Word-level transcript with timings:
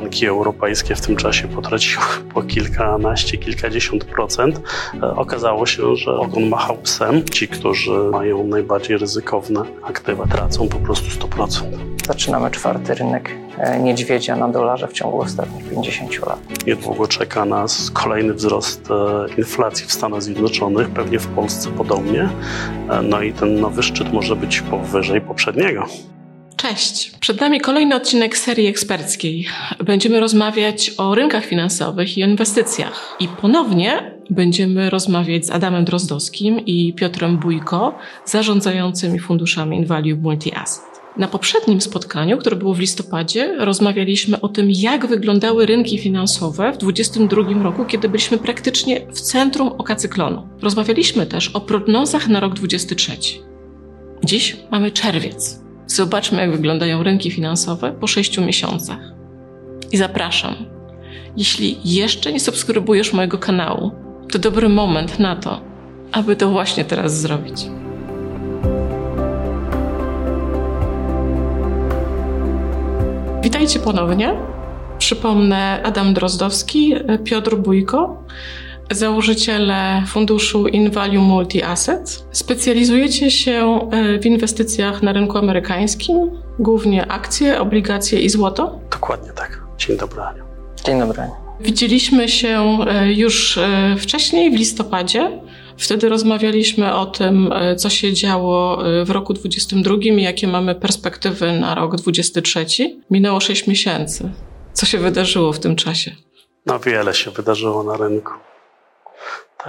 banki 0.00 0.26
europejskie 0.26 0.94
w 0.94 1.00
tym 1.00 1.16
czasie 1.16 1.48
potraciły 1.48 2.04
po 2.34 2.42
kilkanaście, 2.42 3.38
kilkadziesiąt 3.38 4.04
procent. 4.04 4.60
E, 5.02 5.10
okazało 5.16 5.66
się, 5.66 5.96
że 5.96 6.12
ogon 6.12 6.48
machał 6.48 6.76
psem. 6.76 7.24
Ci, 7.24 7.48
którzy 7.48 7.90
mają 7.90 8.44
najbardziej 8.44 8.98
ryzykowne 8.98 9.62
aktywa, 9.82 10.26
tracą 10.26 10.68
po 10.68 10.78
prostu 10.78 11.26
100%. 11.26 11.62
Zaczynamy 12.06 12.50
czwarty 12.50 12.94
rynek 12.94 13.30
e, 13.58 13.80
niedźwiedzia 13.80 14.36
na 14.36 14.48
dolarze 14.48 14.88
w 14.88 14.92
ciągu 14.92 15.20
ostatnich 15.20 15.70
50 15.70 16.26
lat. 16.26 16.38
Niedługo 16.66 17.08
czeka 17.08 17.44
nas 17.44 17.90
kolejny 17.90 18.34
wzrost 18.34 18.88
e, 18.90 19.34
inflacji 19.38 19.86
w 19.86 19.92
Stanach 19.92 20.22
Zjednoczonych, 20.22 20.88
pewnie 20.88 21.18
w 21.18 21.26
Polsce 21.26 21.70
podobnie. 21.70 22.28
No 23.02 23.22
i 23.22 23.32
ten 23.32 23.60
nowy 23.60 23.82
szczyt 23.82 24.12
może 24.12 24.36
być 24.36 24.60
powyżej 24.60 25.20
poprzedniego. 25.20 25.86
Cześć. 26.70 27.10
Przed 27.20 27.40
nami 27.40 27.60
kolejny 27.60 27.94
odcinek 27.94 28.38
serii 28.38 28.66
eksperckiej. 28.66 29.46
Będziemy 29.84 30.20
rozmawiać 30.20 30.92
o 30.98 31.14
rynkach 31.14 31.44
finansowych 31.44 32.18
i 32.18 32.24
o 32.24 32.26
inwestycjach. 32.26 33.16
I 33.20 33.28
ponownie 33.28 34.14
będziemy 34.30 34.90
rozmawiać 34.90 35.46
z 35.46 35.50
Adamem 35.50 35.84
Drozdowskim 35.84 36.60
i 36.66 36.92
Piotrem 36.92 37.38
Bójko, 37.38 37.98
zarządzającymi 38.24 39.18
funduszami 39.18 39.76
InValue 39.76 40.16
Multi-Asset. 40.16 40.82
Na 41.16 41.28
poprzednim 41.28 41.80
spotkaniu, 41.80 42.38
które 42.38 42.56
było 42.56 42.74
w 42.74 42.80
listopadzie, 42.80 43.56
rozmawialiśmy 43.58 44.40
o 44.40 44.48
tym, 44.48 44.70
jak 44.70 45.06
wyglądały 45.06 45.66
rynki 45.66 45.98
finansowe 45.98 46.72
w 46.72 46.78
2022 46.78 47.62
roku, 47.62 47.84
kiedy 47.84 48.08
byliśmy 48.08 48.38
praktycznie 48.38 49.06
w 49.12 49.20
centrum 49.20 49.68
oka 49.68 49.96
cyklonu. 49.96 50.48
Rozmawialiśmy 50.62 51.26
też 51.26 51.48
o 51.48 51.60
prognozach 51.60 52.28
na 52.28 52.40
rok 52.40 52.54
2023. 52.54 53.12
Dziś 54.24 54.56
mamy 54.70 54.90
czerwiec. 54.90 55.65
Zobaczmy, 55.86 56.40
jak 56.40 56.52
wyglądają 56.52 57.02
rynki 57.02 57.30
finansowe 57.30 57.92
po 57.92 58.06
sześciu 58.06 58.44
miesiącach. 58.44 58.98
I 59.92 59.96
zapraszam. 59.96 60.54
Jeśli 61.36 61.78
jeszcze 61.84 62.32
nie 62.32 62.40
subskrybujesz 62.40 63.12
mojego 63.12 63.38
kanału, 63.38 63.90
to 64.32 64.38
dobry 64.38 64.68
moment 64.68 65.18
na 65.18 65.36
to, 65.36 65.60
aby 66.12 66.36
to 66.36 66.50
właśnie 66.50 66.84
teraz 66.84 67.20
zrobić. 67.20 67.66
Witajcie 73.42 73.78
ponownie. 73.78 74.34
Przypomnę 74.98 75.80
Adam 75.84 76.14
Drozdowski, 76.14 76.94
Piotr 77.24 77.56
Bójko, 77.56 78.24
założyciele 78.90 80.02
funduszu 80.06 80.68
InValue 80.68 81.20
Multi 81.20 81.62
Asset. 81.62 82.26
Specjalizujecie 82.32 83.30
się 83.30 83.88
e, 83.92 84.18
w 84.18 84.26
inwestycjach 84.26 85.02
na 85.02 85.12
rynku 85.12 85.38
amerykańskim, 85.38 86.30
głównie 86.58 87.06
akcje, 87.06 87.60
obligacje 87.60 88.20
i 88.20 88.28
złoto? 88.28 88.80
Dokładnie 88.90 89.32
tak. 89.32 89.60
Dzień 89.78 89.96
dobry, 89.96 90.22
Aniu. 90.22 90.44
Dzień 90.84 91.00
dobry. 91.00 91.22
Widzieliśmy 91.60 92.28
się 92.28 92.78
e, 92.88 93.12
już 93.12 93.58
e, 93.58 93.96
wcześniej, 93.98 94.50
w 94.50 94.54
listopadzie. 94.54 95.40
Wtedy 95.78 96.08
rozmawialiśmy 96.08 96.94
o 96.94 97.06
tym, 97.06 97.54
co 97.76 97.90
się 97.90 98.12
działo 98.12 98.78
w 99.04 99.10
roku 99.10 99.34
2022 99.34 99.96
i 100.02 100.22
jakie 100.22 100.46
mamy 100.46 100.74
perspektywy 100.74 101.52
na 101.52 101.74
rok 101.74 101.96
2023. 101.96 102.96
Minęło 103.10 103.40
6 103.40 103.66
miesięcy. 103.66 104.30
Co 104.72 104.86
się 104.86 104.98
wydarzyło 104.98 105.52
w 105.52 105.58
tym 105.58 105.76
czasie? 105.76 106.10
No 106.66 106.78
wiele 106.78 107.14
się 107.14 107.30
wydarzyło 107.30 107.82
na 107.82 107.96
rynku 107.96 108.32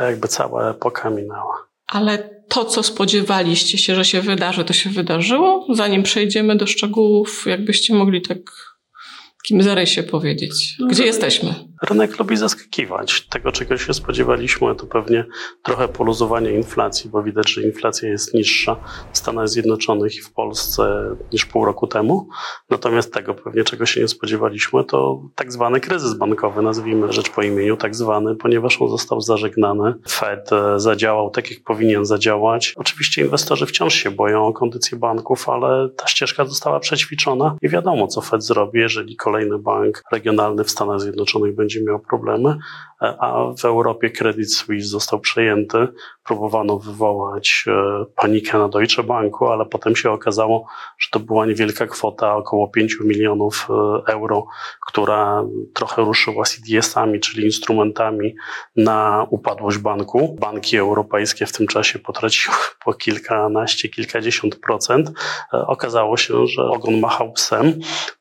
jakby 0.05 0.27
cała 0.27 0.69
epoka 0.69 1.09
minęła. 1.09 1.67
Ale 1.87 2.17
to, 2.47 2.65
co 2.65 2.83
spodziewaliście 2.83 3.77
się, 3.77 3.95
że 3.95 4.05
się 4.05 4.21
wydarzy, 4.21 4.65
to 4.65 4.73
się 4.73 4.89
wydarzyło? 4.89 5.67
Zanim 5.73 6.03
przejdziemy 6.03 6.55
do 6.55 6.67
szczegółów, 6.67 7.45
jakbyście 7.47 7.95
mogli 7.95 8.21
tak 8.21 8.39
takim 9.47 9.63
zarysie 9.63 10.03
powiedzieć? 10.03 10.77
Gdzie 10.89 11.01
no, 11.01 11.07
jesteśmy? 11.07 11.55
Rynek 11.81 12.19
lubi 12.19 12.37
zaskakiwać. 12.37 13.27
Tego, 13.27 13.51
czego 13.51 13.77
się 13.77 13.93
spodziewaliśmy, 13.93 14.75
to 14.75 14.85
pewnie 14.85 15.25
trochę 15.63 15.87
poluzowanie 15.87 16.51
inflacji, 16.51 17.09
bo 17.09 17.23
widać, 17.23 17.51
że 17.51 17.61
inflacja 17.61 18.09
jest 18.09 18.33
niższa 18.33 18.75
w 19.11 19.17
Stanach 19.17 19.49
Zjednoczonych 19.49 20.15
i 20.15 20.21
w 20.21 20.33
Polsce 20.33 21.15
niż 21.33 21.45
pół 21.45 21.65
roku 21.65 21.87
temu. 21.87 22.27
Natomiast 22.69 23.13
tego 23.13 23.33
pewnie, 23.33 23.63
czego 23.63 23.85
się 23.85 24.01
nie 24.01 24.07
spodziewaliśmy, 24.07 24.83
to 24.83 25.21
tak 25.35 25.51
zwany 25.51 25.79
kryzys 25.79 26.13
bankowy, 26.13 26.61
nazwijmy 26.61 27.13
rzecz 27.13 27.29
po 27.29 27.41
imieniu, 27.41 27.77
tak 27.77 27.95
zwany, 27.95 28.35
ponieważ 28.35 28.81
on 28.81 28.89
został 28.89 29.21
zażegnany. 29.21 29.93
Fed 30.09 30.53
e, 30.53 30.79
zadziałał 30.79 31.29
tak, 31.29 31.51
jak 31.51 31.63
powinien 31.63 32.05
zadziałać. 32.05 32.73
Oczywiście 32.75 33.21
inwestorzy 33.21 33.65
wciąż 33.65 33.93
się 33.93 34.11
boją 34.11 34.45
o 34.45 34.53
kondycję 34.53 34.97
banków, 34.97 35.49
ale 35.49 35.89
ta 35.89 36.07
ścieżka 36.07 36.45
została 36.45 36.79
przećwiczona 36.79 37.55
i 37.61 37.69
wiadomo, 37.69 38.07
co 38.07 38.21
Fed 38.21 38.43
zrobi, 38.43 38.79
jeżeli 38.79 39.15
kolejny 39.15 39.57
bank 39.57 40.03
regionalny 40.11 40.63
w 40.63 40.71
Stanach 40.71 40.99
Zjednoczonych 40.99 41.55
będzie 41.55 41.66
będzie 41.67 41.83
miał 41.83 41.99
problemy, 41.99 42.57
a 42.99 43.43
w 43.57 43.65
Europie 43.65 44.09
Credit 44.09 44.53
Suisse 44.53 44.89
został 44.89 45.19
przejęty. 45.19 45.87
Próbowano 46.23 46.79
wywołać 46.79 47.65
e, 47.67 48.05
panikę 48.15 48.57
na 48.57 48.69
Deutsche 48.69 49.03
Banku, 49.03 49.47
ale 49.47 49.65
potem 49.65 49.95
się 49.95 50.11
okazało, 50.11 50.67
że 50.99 51.07
to 51.11 51.19
była 51.19 51.45
niewielka 51.45 51.87
kwota, 51.87 52.35
około 52.35 52.67
5 52.67 52.97
milionów 53.03 53.67
e, 53.69 53.73
euro, 54.13 54.45
która 54.87 55.43
trochę 55.73 56.01
ruszyła 56.01 56.43
CDS-ami, 56.43 57.19
czyli 57.19 57.45
instrumentami 57.45 58.35
na 58.75 59.27
upadłość 59.29 59.77
banku. 59.77 60.35
Banki 60.39 60.77
europejskie 60.77 61.45
w 61.45 61.51
tym 61.51 61.67
czasie 61.67 61.99
potraciły 61.99 62.55
po 62.85 62.93
kilkanaście, 62.93 63.89
kilkadziesiąt 63.89 64.55
procent. 64.55 65.11
E, 65.53 65.67
okazało 65.67 66.17
się, 66.17 66.47
że 66.47 66.63
ogon 66.63 66.99
machał 66.99 67.31
psem, 67.31 67.73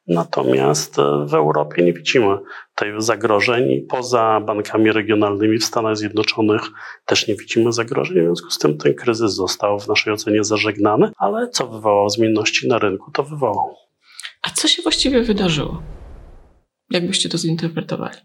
natomiast 0.08 0.96
w 1.26 1.34
Europie 1.34 1.82
nie 1.82 1.92
widzimy 1.92 2.38
tych 2.74 3.02
zagrożeń. 3.02 3.86
Poza 3.88 4.40
bankami 4.40 4.65
regionalnymi 4.74 5.58
w 5.58 5.64
Stanach 5.64 5.96
Zjednoczonych 5.96 6.62
też 7.06 7.28
nie 7.28 7.34
widzimy 7.34 7.72
zagrożeń, 7.72 8.20
w 8.20 8.24
związku 8.24 8.50
z 8.50 8.58
tym 8.58 8.78
ten 8.78 8.94
kryzys 8.94 9.34
został 9.34 9.80
w 9.80 9.88
naszej 9.88 10.12
ocenie 10.12 10.44
zażegnany, 10.44 11.10
ale 11.18 11.48
co 11.48 11.66
wywołał 11.66 12.10
zmienności 12.10 12.68
na 12.68 12.78
rynku, 12.78 13.10
to 13.10 13.22
wywołał. 13.22 13.74
A 14.42 14.50
co 14.50 14.68
się 14.68 14.82
właściwie 14.82 15.22
wydarzyło? 15.22 15.82
Jak 16.90 17.06
byście 17.06 17.28
to 17.28 17.38
zinterpretowali? 17.38 18.16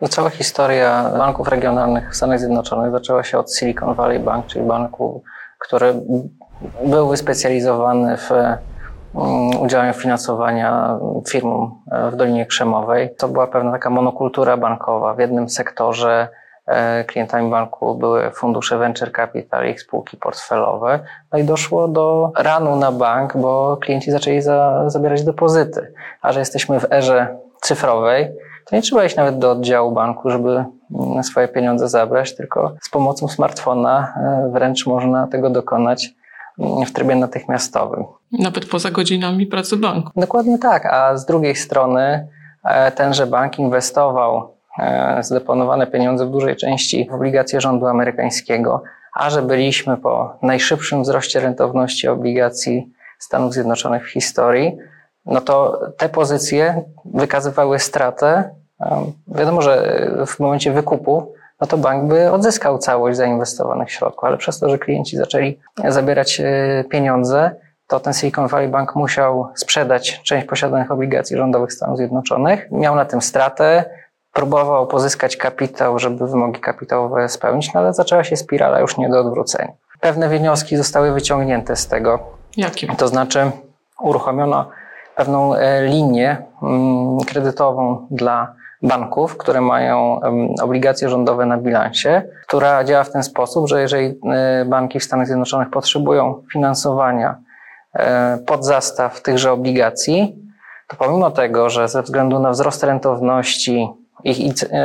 No, 0.00 0.08
cała 0.08 0.30
historia 0.30 1.12
banków 1.18 1.48
regionalnych 1.48 2.12
w 2.12 2.16
Stanach 2.16 2.38
Zjednoczonych 2.38 2.92
zaczęła 2.92 3.24
się 3.24 3.38
od 3.38 3.54
Silicon 3.54 3.94
Valley 3.94 4.20
Bank, 4.20 4.46
czyli 4.46 4.64
banku, 4.64 5.22
który 5.58 5.94
był 6.86 7.08
wyspecjalizowany 7.08 8.16
w 8.16 8.30
Mm, 9.14 9.60
udziałem 9.60 9.94
finansowania 9.94 10.98
firm 11.28 11.70
e, 11.92 12.10
w 12.10 12.16
Dolinie 12.16 12.46
Krzemowej. 12.46 13.14
To 13.18 13.28
była 13.28 13.46
pewna 13.46 13.72
taka 13.72 13.90
monokultura 13.90 14.56
bankowa. 14.56 15.14
W 15.14 15.18
jednym 15.18 15.48
sektorze 15.48 16.28
e, 16.66 17.04
klientami 17.04 17.50
banku 17.50 17.94
były 17.94 18.30
fundusze 18.30 18.78
venture 18.78 19.12
capital 19.12 19.66
i 19.66 19.70
ich 19.70 19.80
spółki 19.80 20.16
portfelowe. 20.16 21.00
No 21.32 21.38
i 21.38 21.44
doszło 21.44 21.88
do 21.88 22.32
ranu 22.36 22.76
na 22.76 22.92
bank, 22.92 23.36
bo 23.36 23.76
klienci 23.76 24.10
zaczęli 24.10 24.42
za, 24.42 24.90
zabierać 24.90 25.24
depozyty. 25.24 25.92
A 26.22 26.32
że 26.32 26.40
jesteśmy 26.40 26.80
w 26.80 26.92
erze 26.92 27.36
cyfrowej, 27.60 28.32
to 28.66 28.76
nie 28.76 28.82
trzeba 28.82 29.04
iść 29.04 29.16
nawet 29.16 29.38
do 29.38 29.50
oddziału 29.50 29.92
banku, 29.92 30.30
żeby 30.30 30.64
mm, 31.00 31.24
swoje 31.24 31.48
pieniądze 31.48 31.88
zabrać, 31.88 32.36
tylko 32.36 32.74
z 32.80 32.90
pomocą 32.90 33.28
smartfona 33.28 34.14
e, 34.16 34.50
wręcz 34.52 34.86
można 34.86 35.26
tego 35.26 35.50
dokonać 35.50 36.19
w 36.58 36.92
trybie 36.92 37.16
natychmiastowym. 37.16 38.04
Nawet 38.32 38.68
poza 38.68 38.90
godzinami 38.90 39.46
pracy 39.46 39.76
banku. 39.76 40.10
Dokładnie 40.16 40.58
tak, 40.58 40.86
a 40.86 41.16
z 41.16 41.26
drugiej 41.26 41.56
strony 41.56 42.28
e, 42.64 42.92
tenże 42.92 43.26
bank 43.26 43.58
inwestował 43.58 44.54
e, 44.78 45.18
zdeponowane 45.22 45.86
pieniądze 45.86 46.26
w 46.26 46.30
dużej 46.30 46.56
części 46.56 47.08
w 47.10 47.14
obligacje 47.14 47.60
rządu 47.60 47.86
amerykańskiego, 47.86 48.82
a 49.14 49.30
że 49.30 49.42
byliśmy 49.42 49.96
po 49.96 50.38
najszybszym 50.42 51.02
wzroście 51.02 51.40
rentowności 51.40 52.08
obligacji 52.08 52.92
Stanów 53.18 53.52
Zjednoczonych 53.52 54.06
w 54.06 54.10
historii, 54.10 54.76
no 55.26 55.40
to 55.40 55.80
te 55.96 56.08
pozycje 56.08 56.84
wykazywały 57.04 57.78
stratę. 57.78 58.50
E, 58.80 59.12
wiadomo, 59.28 59.62
że 59.62 60.00
w 60.26 60.40
momencie 60.40 60.72
wykupu 60.72 61.34
no 61.60 61.66
to 61.66 61.78
bank 61.78 62.04
by 62.04 62.32
odzyskał 62.32 62.78
całość 62.78 63.16
zainwestowanych 63.16 63.90
środków, 63.90 64.24
ale 64.24 64.36
przez 64.36 64.58
to, 64.58 64.68
że 64.68 64.78
klienci 64.78 65.16
zaczęli 65.16 65.58
zabierać 65.88 66.40
e, 66.40 66.84
pieniądze, 66.90 67.50
to 67.86 68.00
ten 68.00 68.12
Silicon 68.12 68.48
Valley 68.48 68.68
Bank 68.68 68.96
musiał 68.96 69.48
sprzedać 69.54 70.22
część 70.22 70.46
posiadanych 70.46 70.90
obligacji 70.90 71.36
rządowych 71.36 71.72
Stanów 71.72 71.96
Zjednoczonych. 71.96 72.70
Miał 72.70 72.94
na 72.94 73.04
tym 73.04 73.20
stratę, 73.20 73.84
próbował 74.32 74.86
pozyskać 74.86 75.36
kapitał, 75.36 75.98
żeby 75.98 76.26
wymogi 76.26 76.60
kapitałowe 76.60 77.28
spełnić, 77.28 77.74
no 77.74 77.80
ale 77.80 77.94
zaczęła 77.94 78.24
się 78.24 78.36
spirala 78.36 78.80
już 78.80 78.98
nie 78.98 79.08
do 79.08 79.20
odwrócenia. 79.20 79.72
Pewne 80.00 80.28
wnioski 80.28 80.76
zostały 80.76 81.12
wyciągnięte 81.12 81.76
z 81.76 81.88
tego. 81.88 82.18
Jakie? 82.56 82.86
To 82.96 83.08
znaczy 83.08 83.50
uruchomiono 84.00 84.70
pewną 85.16 85.54
e, 85.54 85.86
linię 85.86 86.42
mm, 86.62 87.18
kredytową 87.20 88.06
dla 88.10 88.54
banków, 88.82 89.36
które 89.36 89.60
mają 89.60 90.20
obligacje 90.62 91.08
rządowe 91.08 91.46
na 91.46 91.56
bilansie, 91.56 92.22
która 92.46 92.84
działa 92.84 93.04
w 93.04 93.12
ten 93.12 93.22
sposób, 93.22 93.68
że 93.68 93.80
jeżeli 93.82 94.06
e, 94.06 94.64
banki 94.64 95.00
w 95.00 95.04
Stanach 95.04 95.26
Zjednoczonych 95.26 95.70
potrzebują 95.70 96.42
finansowania 96.52 97.36
e, 97.94 98.38
pod 98.46 98.64
zastaw 98.64 99.22
tychże 99.22 99.52
obligacji, 99.52 100.36
to 100.88 100.96
pomimo 100.96 101.30
tego, 101.30 101.70
że 101.70 101.88
ze 101.88 102.02
względu 102.02 102.38
na 102.38 102.50
wzrost 102.50 102.82
rentowności 102.82 103.88
ich, 104.24 104.40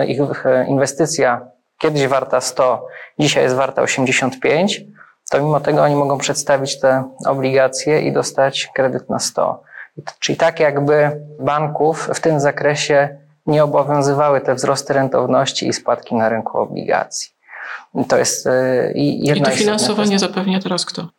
ich 0.08 0.20
inwestycja 0.68 1.42
kiedyś 1.78 2.08
warta 2.08 2.42
100, 2.42 2.88
dzisiaj 3.20 3.44
jest 3.44 3.56
warta 3.56 3.82
85, 3.82 4.82
to 5.30 5.40
mimo 5.40 5.60
tego 5.60 5.84
oni 5.84 5.96
mogą 5.96 6.18
przedstawić 6.18 6.80
te 6.80 7.04
obligacje 7.26 8.02
i 8.02 8.14
dostać 8.14 8.70
kredyt 8.76 9.10
na 9.10 9.20
100. 9.20 9.64
Czyli 10.20 10.38
tak 10.38 10.60
jakby 10.60 11.22
banków 11.40 12.10
w 12.14 12.20
tym 12.20 12.40
zakresie 12.40 13.25
nie 13.46 13.64
obowiązywały 13.64 14.42
te 14.42 14.56
wzrosty 14.56 14.94
rentowności 14.94 15.68
i 15.68 15.74
spadki 15.74 16.16
na 16.16 16.30
rynku 16.30 16.58
obligacji. 16.58 17.36
To 18.08 18.18
jest 18.18 18.48
e, 18.48 18.92
jedna 18.96 19.50
I 19.50 19.52
to 19.52 19.58
finansowanie 19.58 20.20
zapewnia 20.20 20.60
teraz 20.60 20.86
kto? 20.86 21.10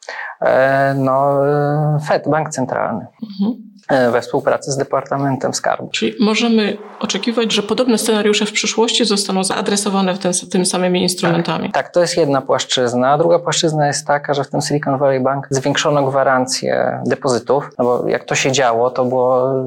E, 0.40 0.94
no, 0.94 1.48
e, 1.48 1.98
Fed, 2.08 2.28
Bank 2.28 2.50
Centralny. 2.50 3.06
Mhm. 3.22 3.75
E, 3.88 4.10
we 4.10 4.20
współpracy 4.20 4.72
z 4.72 4.76
Departamentem 4.76 5.54
Skarbu. 5.54 5.88
Czyli 5.92 6.14
możemy 6.20 6.76
oczekiwać, 7.00 7.52
że 7.52 7.62
podobne 7.62 7.98
scenariusze 7.98 8.46
w 8.46 8.52
przyszłości 8.52 9.04
zostaną 9.04 9.44
zaadresowane 9.44 10.14
w 10.14 10.18
ten, 10.18 10.32
tym 10.52 10.66
samymi 10.66 11.02
instrumentami. 11.02 11.64
Tak, 11.64 11.84
tak, 11.84 11.92
to 11.92 12.00
jest 12.00 12.16
jedna 12.16 12.42
płaszczyzna. 12.42 13.10
A 13.10 13.18
druga 13.18 13.38
płaszczyzna 13.38 13.86
jest 13.86 14.06
taka, 14.06 14.34
że 14.34 14.44
w 14.44 14.50
tym 14.50 14.60
Silicon 14.60 14.98
Valley 14.98 15.20
Bank 15.20 15.46
zwiększono 15.50 16.02
gwarancję 16.02 17.00
depozytów, 17.06 17.70
no 17.78 17.84
bo 17.84 18.08
jak 18.08 18.24
to 18.24 18.34
się 18.34 18.52
działo, 18.52 18.90
to 18.90 19.04
było, 19.04 19.64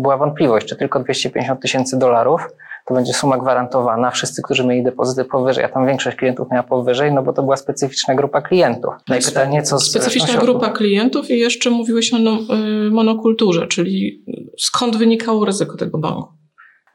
była 0.00 0.16
wątpliwość, 0.16 0.66
czy 0.66 0.76
tylko 0.76 1.00
250 1.00 1.60
tysięcy 1.60 1.98
dolarów 1.98 2.48
to 2.90 2.94
będzie 2.94 3.12
suma 3.12 3.38
gwarantowana. 3.38 4.10
Wszyscy, 4.10 4.42
którzy 4.42 4.66
mieli 4.66 4.84
depozyty 4.84 5.24
powyżej, 5.24 5.64
a 5.64 5.68
tam 5.68 5.86
większość 5.86 6.16
klientów 6.16 6.48
miała 6.50 6.62
powyżej, 6.62 7.12
no 7.12 7.22
bo 7.22 7.32
to 7.32 7.42
była 7.42 7.56
specyficzna 7.56 8.14
grupa 8.14 8.40
klientów. 8.40 8.94
No 9.08 9.16
i 9.16 9.22
pytanie, 9.22 9.62
co 9.62 9.78
z 9.78 9.90
Specyficzna 9.90 10.40
grupa 10.40 10.70
klientów 10.70 11.30
i 11.30 11.38
jeszcze 11.38 11.70
mówiłeś 11.70 12.14
o 12.14 12.16
y, 12.16 12.90
monokulturze, 12.90 13.66
czyli 13.66 14.24
skąd 14.58 14.96
wynikało 14.96 15.44
ryzyko 15.44 15.76
tego 15.76 15.98
banku? 15.98 16.28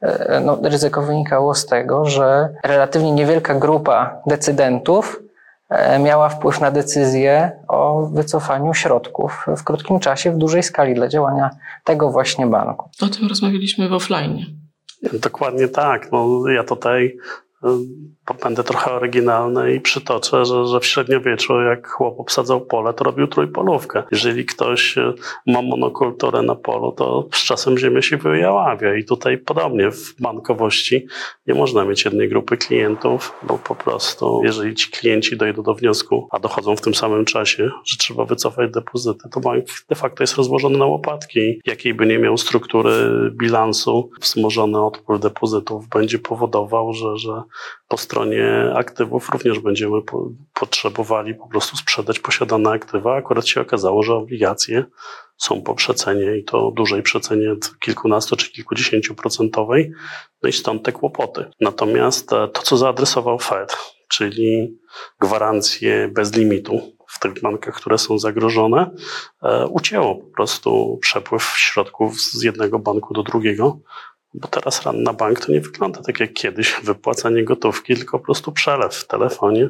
E, 0.02 0.40
no, 0.40 0.58
ryzyko 0.62 1.02
wynikało 1.02 1.54
z 1.54 1.66
tego, 1.66 2.04
że 2.04 2.48
relatywnie 2.64 3.12
niewielka 3.12 3.54
grupa 3.54 4.22
decydentów 4.26 5.22
e, 5.68 5.98
miała 5.98 6.28
wpływ 6.28 6.60
na 6.60 6.70
decyzję 6.70 7.50
o 7.68 8.06
wycofaniu 8.12 8.74
środków 8.74 9.46
w 9.56 9.64
krótkim 9.64 10.00
czasie, 10.00 10.32
w 10.32 10.36
dużej 10.36 10.62
skali 10.62 10.94
dla 10.94 11.08
działania 11.08 11.50
tego 11.84 12.10
właśnie 12.10 12.46
banku. 12.46 12.90
O 13.02 13.08
tym 13.08 13.28
rozmawialiśmy 13.28 13.88
w 13.88 13.92
offline. 13.92 14.65
Dokładnie 15.12 15.68
tak. 15.68 16.12
No, 16.12 16.48
ja 16.48 16.64
tutaj 16.64 17.18
będę 18.42 18.64
trochę 18.64 18.92
oryginalny 18.92 19.74
i 19.74 19.80
przytoczę, 19.80 20.44
że, 20.44 20.66
że 20.66 20.80
w 20.80 20.86
średniowieczu 20.86 21.60
jak 21.60 21.88
chłop 21.88 22.20
obsadzał 22.20 22.60
pole, 22.60 22.94
to 22.94 23.04
robił 23.04 23.26
trójpolówkę. 23.26 24.02
Jeżeli 24.12 24.44
ktoś 24.44 24.98
e, 24.98 25.12
ma 25.46 25.62
monokulturę 25.62 26.42
na 26.42 26.54
polu, 26.54 26.92
to 26.92 27.28
z 27.32 27.44
czasem 27.44 27.78
ziemia 27.78 28.02
się 28.02 28.16
wyjaławia 28.16 28.96
i 28.96 29.04
tutaj 29.04 29.38
podobnie 29.38 29.90
w 29.90 30.14
bankowości 30.20 31.06
nie 31.46 31.54
można 31.54 31.84
mieć 31.84 32.04
jednej 32.04 32.28
grupy 32.28 32.56
klientów, 32.56 33.32
bo 33.42 33.58
po 33.58 33.74
prostu 33.74 34.40
jeżeli 34.44 34.74
ci 34.74 34.90
klienci 34.90 35.36
dojdą 35.36 35.62
do 35.62 35.74
wniosku, 35.74 36.28
a 36.30 36.38
dochodzą 36.38 36.76
w 36.76 36.80
tym 36.80 36.94
samym 36.94 37.24
czasie, 37.24 37.70
że 37.84 37.96
trzeba 37.96 38.24
wycofać 38.24 38.70
depozyty, 38.70 39.28
to 39.32 39.40
bank 39.40 39.64
de 39.88 39.94
facto 39.94 40.22
jest 40.22 40.36
rozłożony 40.36 40.78
na 40.78 40.86
łopatki. 40.86 41.60
Jakiej 41.66 41.94
by 41.94 42.06
nie 42.06 42.18
miał 42.18 42.38
struktury 42.38 42.90
bilansu, 43.30 44.10
wzmożony 44.20 44.84
odpływ 44.84 45.20
depozytów 45.20 45.88
będzie 45.88 46.18
powodował, 46.18 46.92
że, 46.92 47.16
że 47.16 47.42
po 47.88 47.96
stronie 47.96 48.72
aktywów 48.74 49.28
również 49.30 49.58
będziemy 49.58 50.02
po, 50.02 50.30
potrzebowali 50.54 51.34
po 51.34 51.48
prostu 51.48 51.76
sprzedać 51.76 52.18
posiadane 52.18 52.70
aktywa. 52.70 53.16
Akurat 53.16 53.48
się 53.48 53.60
okazało, 53.60 54.02
że 54.02 54.14
obligacje 54.14 54.84
są 55.36 55.62
po 55.62 55.74
przecenie 55.74 56.36
i 56.36 56.44
to 56.44 56.70
dużej 56.70 57.02
przecenie 57.02 57.54
kilkunastu 57.80 58.36
czy 58.36 58.52
kilkudziesięciu 58.52 59.14
procentowej, 59.14 59.92
no 60.42 60.48
i 60.48 60.52
stąd 60.52 60.82
te 60.82 60.92
kłopoty. 60.92 61.44
Natomiast 61.60 62.32
e, 62.32 62.48
to, 62.48 62.62
co 62.62 62.76
zaadresował 62.76 63.38
Fed, 63.38 63.76
czyli 64.08 64.78
gwarancje 65.20 66.08
bez 66.08 66.34
limitu 66.34 66.96
w 67.08 67.18
tych 67.18 67.40
bankach, 67.40 67.74
które 67.74 67.98
są 67.98 68.18
zagrożone, 68.18 68.90
e, 69.42 69.66
ucięło 69.66 70.14
po 70.14 70.26
prostu 70.26 70.98
przepływ 71.02 71.42
środków 71.42 72.20
z 72.20 72.42
jednego 72.42 72.78
banku 72.78 73.14
do 73.14 73.22
drugiego. 73.22 73.78
Bo 74.34 74.48
teraz 74.48 74.82
ran 74.82 75.02
na 75.02 75.12
bank 75.12 75.46
to 75.46 75.52
nie 75.52 75.60
wygląda 75.60 76.02
tak 76.02 76.20
jak 76.20 76.32
kiedyś 76.32 76.80
wypłacanie 76.82 77.44
gotówki, 77.44 77.96
tylko 77.96 78.18
po 78.18 78.24
prostu 78.24 78.52
przelew 78.52 78.94
w 78.94 79.06
telefonie 79.06 79.68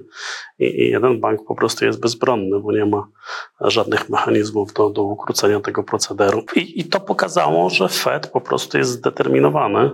i, 0.59 0.65
i 0.65 0.91
jeden 0.91 1.21
bank 1.21 1.45
po 1.47 1.55
prostu 1.55 1.85
jest 1.85 2.01
bezbronny, 2.01 2.61
bo 2.61 2.73
nie 2.73 2.87
ma 2.87 3.09
żadnych 3.61 4.09
mechanizmów 4.09 4.73
do, 4.73 4.91
do 4.91 5.03
ukrócenia 5.03 5.61
tego 5.61 5.83
procederu. 5.83 6.45
I, 6.55 6.81
I 6.81 6.85
to 6.85 7.01
pokazało, 7.01 7.71
że 7.71 7.89
Fed 7.89 8.27
po 8.27 8.41
prostu 8.41 8.79
jest 8.79 8.91
zdeterminowany 8.91 9.91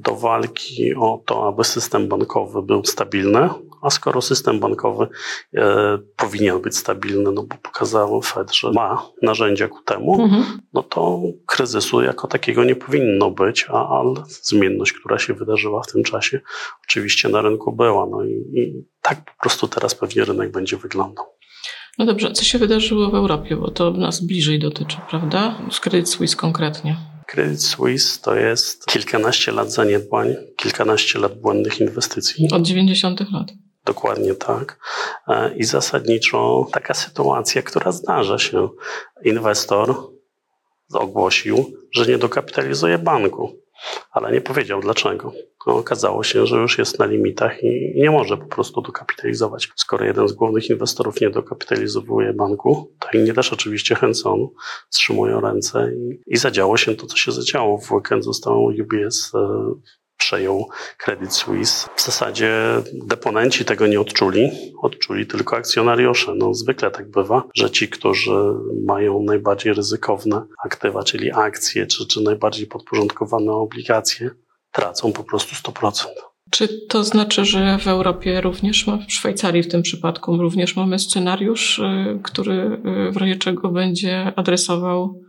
do 0.00 0.16
walki 0.16 0.94
o 0.94 1.22
to, 1.26 1.48
aby 1.48 1.64
system 1.64 2.08
bankowy 2.08 2.62
był 2.62 2.84
stabilny, 2.84 3.48
a 3.82 3.90
skoro 3.90 4.22
system 4.22 4.60
bankowy 4.60 5.08
e, 5.54 5.98
powinien 6.16 6.60
być 6.60 6.76
stabilny, 6.76 7.32
no 7.32 7.42
bo 7.42 7.56
pokazało 7.62 8.22
Fed, 8.22 8.54
że 8.54 8.72
ma 8.72 9.08
narzędzia 9.22 9.68
ku 9.68 9.82
temu, 9.82 10.22
mhm. 10.22 10.44
no 10.72 10.82
to 10.82 11.20
kryzysu 11.46 12.02
jako 12.02 12.28
takiego 12.28 12.64
nie 12.64 12.76
powinno 12.76 13.30
być, 13.30 13.66
a, 13.68 13.88
ale 13.88 14.14
zmienność, 14.28 14.92
która 14.92 15.18
się 15.18 15.34
wydarzyła 15.34 15.82
w 15.82 15.92
tym 15.92 16.04
czasie, 16.04 16.40
oczywiście 16.84 17.28
na 17.28 17.42
rynku 17.42 17.72
była. 17.72 18.06
No 18.06 18.24
i, 18.24 18.30
i 18.30 18.84
tak 19.02 19.24
po 19.24 19.40
prostu 19.40 19.68
teraz 19.68 19.94
pewnie 19.94 20.24
rynek 20.24 20.52
będzie 20.52 20.76
wyglądał. 20.76 21.24
No 21.98 22.06
dobrze, 22.06 22.32
co 22.32 22.44
się 22.44 22.58
wydarzyło 22.58 23.10
w 23.10 23.14
Europie, 23.14 23.56
bo 23.56 23.70
to 23.70 23.90
nas 23.90 24.26
bliżej 24.26 24.58
dotyczy, 24.58 24.96
prawda? 25.10 25.58
Z 25.70 25.80
Credit 25.80 26.08
Suisse 26.08 26.36
konkretnie. 26.36 27.15
Credit 27.26 27.62
Suisse 27.62 28.18
to 28.22 28.36
jest 28.36 28.86
kilkanaście 28.86 29.52
lat 29.52 29.72
zaniedbań, 29.72 30.34
kilkanaście 30.56 31.18
lat 31.18 31.40
błędnych 31.40 31.80
inwestycji. 31.80 32.48
Od 32.52 32.62
90 32.62 33.20
lat. 33.20 33.52
Dokładnie 33.84 34.34
tak. 34.34 34.78
E, 35.28 35.56
I 35.56 35.64
zasadniczo 35.64 36.66
taka 36.72 36.94
sytuacja, 36.94 37.62
która 37.62 37.92
zdarza 37.92 38.38
się. 38.38 38.68
Inwestor 39.24 40.10
ogłosił, 40.92 41.72
że 41.92 42.06
nie 42.06 42.18
dokapitalizuje 42.18 42.98
banku, 42.98 43.65
ale 44.10 44.32
nie 44.32 44.40
powiedział 44.40 44.80
dlaczego. 44.80 45.32
No, 45.66 45.76
okazało 45.76 46.22
się, 46.22 46.46
że 46.46 46.56
już 46.56 46.78
jest 46.78 46.98
na 46.98 47.06
limitach 47.06 47.64
i 47.64 47.92
nie 47.96 48.10
może 48.10 48.36
po 48.36 48.46
prostu 48.46 48.82
dokapitalizować. 48.82 49.68
Skoro 49.76 50.04
jeden 50.04 50.28
z 50.28 50.32
głównych 50.32 50.70
inwestorów 50.70 51.20
nie 51.20 51.30
dokapitalizowuje 51.30 52.32
banku, 52.32 52.92
to 52.98 53.18
inni 53.18 53.32
też 53.32 53.52
oczywiście 53.52 53.94
chęcą 53.94 54.50
wstrzymują 54.90 55.40
ręce 55.40 55.92
i, 55.96 56.20
i 56.26 56.36
zadziało 56.36 56.76
się 56.76 56.94
to, 56.94 57.06
co 57.06 57.16
się 57.16 57.32
zadziało. 57.32 57.78
W 57.78 57.92
weekend 57.92 58.24
został 58.24 58.64
UBS 58.64 59.34
e, 59.34 59.38
przejął 60.16 60.68
Credit 60.98 61.32
Suisse. 61.32 61.88
W 61.96 62.02
zasadzie 62.02 62.52
deponenci 62.92 63.64
tego 63.64 63.86
nie 63.86 64.00
odczuli, 64.00 64.50
odczuli 64.82 65.26
tylko 65.26 65.56
akcjonariusze. 65.56 66.34
No, 66.34 66.54
zwykle 66.54 66.90
tak 66.90 67.10
bywa, 67.10 67.42
że 67.54 67.70
ci, 67.70 67.88
którzy 67.88 68.32
mają 68.84 69.22
najbardziej 69.22 69.74
ryzykowne 69.74 70.46
aktywa, 70.64 71.02
czyli 71.02 71.32
akcje, 71.32 71.86
czy, 71.86 72.06
czy 72.06 72.20
najbardziej 72.20 72.66
podporządkowane 72.66 73.52
obligacje, 73.52 74.30
tracą 74.72 75.12
po 75.12 75.24
prostu 75.24 75.70
100%. 75.70 76.06
Czy 76.50 76.86
to 76.88 77.04
znaczy, 77.04 77.44
że 77.44 77.78
w 77.78 77.88
Europie 77.88 78.40
również, 78.40 78.86
w 79.08 79.12
Szwajcarii 79.12 79.62
w 79.62 79.68
tym 79.68 79.82
przypadku, 79.82 80.36
również 80.36 80.76
mamy 80.76 80.98
scenariusz, 80.98 81.78
y, 81.78 82.20
który 82.22 82.80
y, 83.08 83.12
w 83.12 83.16
razie 83.16 83.36
czego 83.36 83.68
będzie 83.68 84.32
adresował 84.36 85.22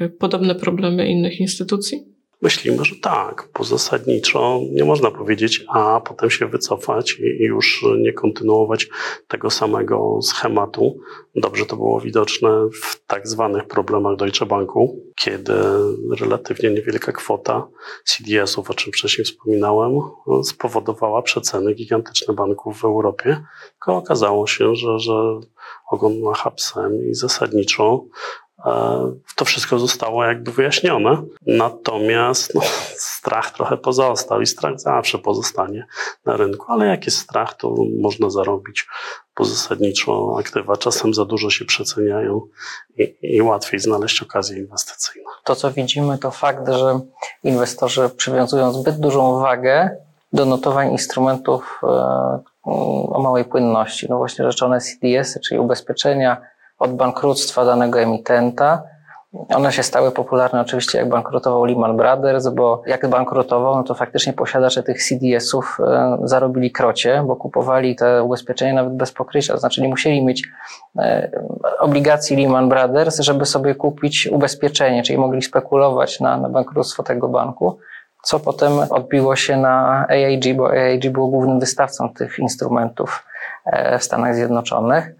y, 0.00 0.08
podobne 0.08 0.54
problemy 0.54 1.08
innych 1.08 1.40
instytucji? 1.40 2.15
Myślimy, 2.42 2.84
że 2.84 2.94
tak, 3.02 3.48
bo 3.58 3.64
zasadniczo 3.64 4.60
nie 4.72 4.84
można 4.84 5.10
powiedzieć 5.10 5.64
A, 5.68 6.00
potem 6.00 6.30
się 6.30 6.46
wycofać 6.46 7.16
i 7.40 7.44
już 7.44 7.84
nie 7.98 8.12
kontynuować 8.12 8.88
tego 9.28 9.50
samego 9.50 10.18
schematu. 10.22 10.98
Dobrze 11.34 11.66
to 11.66 11.76
było 11.76 12.00
widoczne 12.00 12.68
w 12.82 13.06
tak 13.06 13.28
zwanych 13.28 13.64
problemach 13.64 14.16
Deutsche 14.16 14.46
Banku, 14.46 15.02
kiedy 15.14 15.52
relatywnie 16.20 16.70
niewielka 16.70 17.12
kwota 17.12 17.68
CDS-ów, 18.04 18.70
o 18.70 18.74
czym 18.74 18.92
wcześniej 18.92 19.24
wspominałem, 19.24 20.00
spowodowała 20.44 21.22
przeceny 21.22 21.74
gigantyczne 21.74 22.34
banków 22.34 22.80
w 22.80 22.84
Europie. 22.84 23.42
Tylko 23.72 23.96
okazało 23.96 24.46
się, 24.46 24.74
że, 24.74 24.98
że 24.98 25.40
ogon 25.90 26.20
ma 26.20 26.34
hapsem 26.34 27.08
i 27.10 27.14
zasadniczo 27.14 28.04
to 29.36 29.44
wszystko 29.44 29.78
zostało 29.78 30.24
jakby 30.24 30.52
wyjaśnione. 30.52 31.22
Natomiast 31.46 32.54
no, 32.54 32.60
strach 32.96 33.50
trochę 33.50 33.76
pozostał 33.76 34.40
i 34.40 34.46
strach 34.46 34.80
zawsze 34.80 35.18
pozostanie 35.18 35.86
na 36.24 36.36
rynku, 36.36 36.72
ale 36.72 36.86
jak 36.86 37.04
jest 37.04 37.18
strach, 37.18 37.54
to 37.54 37.74
można 38.00 38.30
zarobić, 38.30 38.86
bo 39.38 39.44
zasadniczo 39.44 40.36
aktywa 40.38 40.76
czasem 40.76 41.14
za 41.14 41.24
dużo 41.24 41.50
się 41.50 41.64
przeceniają 41.64 42.40
i, 42.98 43.16
i 43.22 43.42
łatwiej 43.42 43.80
znaleźć 43.80 44.22
okazję 44.22 44.58
inwestycyjną. 44.58 45.30
To, 45.44 45.56
co 45.56 45.72
widzimy, 45.72 46.18
to 46.18 46.30
fakt, 46.30 46.68
że 46.68 47.00
inwestorzy 47.44 48.08
przywiązują 48.16 48.72
zbyt 48.72 49.00
dużą 49.00 49.40
wagę 49.40 49.90
do 50.32 50.44
notowań 50.44 50.92
instrumentów 50.92 51.80
e, 51.82 51.86
o 53.10 53.20
małej 53.22 53.44
płynności. 53.44 54.06
No 54.10 54.16
właśnie 54.16 54.44
rzeczone 54.44 54.80
CDS, 54.80 55.38
czyli 55.48 55.60
ubezpieczenia 55.60 56.42
od 56.78 56.92
bankructwa 56.92 57.64
danego 57.64 58.00
emitenta, 58.00 58.82
One 59.54 59.72
się 59.72 59.82
stały 59.82 60.12
popularne 60.12 60.60
oczywiście 60.60 60.98
jak 60.98 61.08
bankrutował 61.08 61.64
Lehman 61.64 61.96
Brothers, 61.96 62.48
bo 62.48 62.82
jak 62.86 63.08
bankrutował, 63.08 63.74
no 63.74 63.82
to 63.82 63.94
faktycznie 63.94 64.32
posiadacze 64.32 64.82
tych 64.82 65.02
CDS-ów 65.02 65.78
e, 65.80 66.18
zarobili 66.24 66.72
krocie, 66.72 67.24
bo 67.26 67.36
kupowali 67.36 67.96
te 67.96 68.22
ubezpieczenia 68.22 68.74
nawet 68.74 68.96
bez 68.96 69.12
pokrycia, 69.12 69.52
to 69.52 69.58
znaczy 69.58 69.82
nie 69.82 69.88
musieli 69.88 70.24
mieć 70.24 70.42
e, 70.98 71.30
obligacji 71.78 72.36
Lehman 72.36 72.68
Brothers, 72.68 73.20
żeby 73.20 73.46
sobie 73.46 73.74
kupić 73.74 74.26
ubezpieczenie, 74.26 75.02
czyli 75.02 75.18
mogli 75.18 75.42
spekulować 75.42 76.20
na, 76.20 76.36
na 76.36 76.48
bankructwo 76.48 77.02
tego 77.02 77.28
banku, 77.28 77.78
co 78.22 78.40
potem 78.40 78.72
odbiło 78.90 79.36
się 79.36 79.56
na 79.56 80.06
AIG, 80.08 80.56
bo 80.56 80.70
AIG 80.70 81.10
było 81.10 81.28
głównym 81.28 81.60
wystawcą 81.60 82.08
tych 82.14 82.38
instrumentów 82.38 83.24
e, 83.64 83.98
w 83.98 84.04
Stanach 84.04 84.34
Zjednoczonych. 84.34 85.10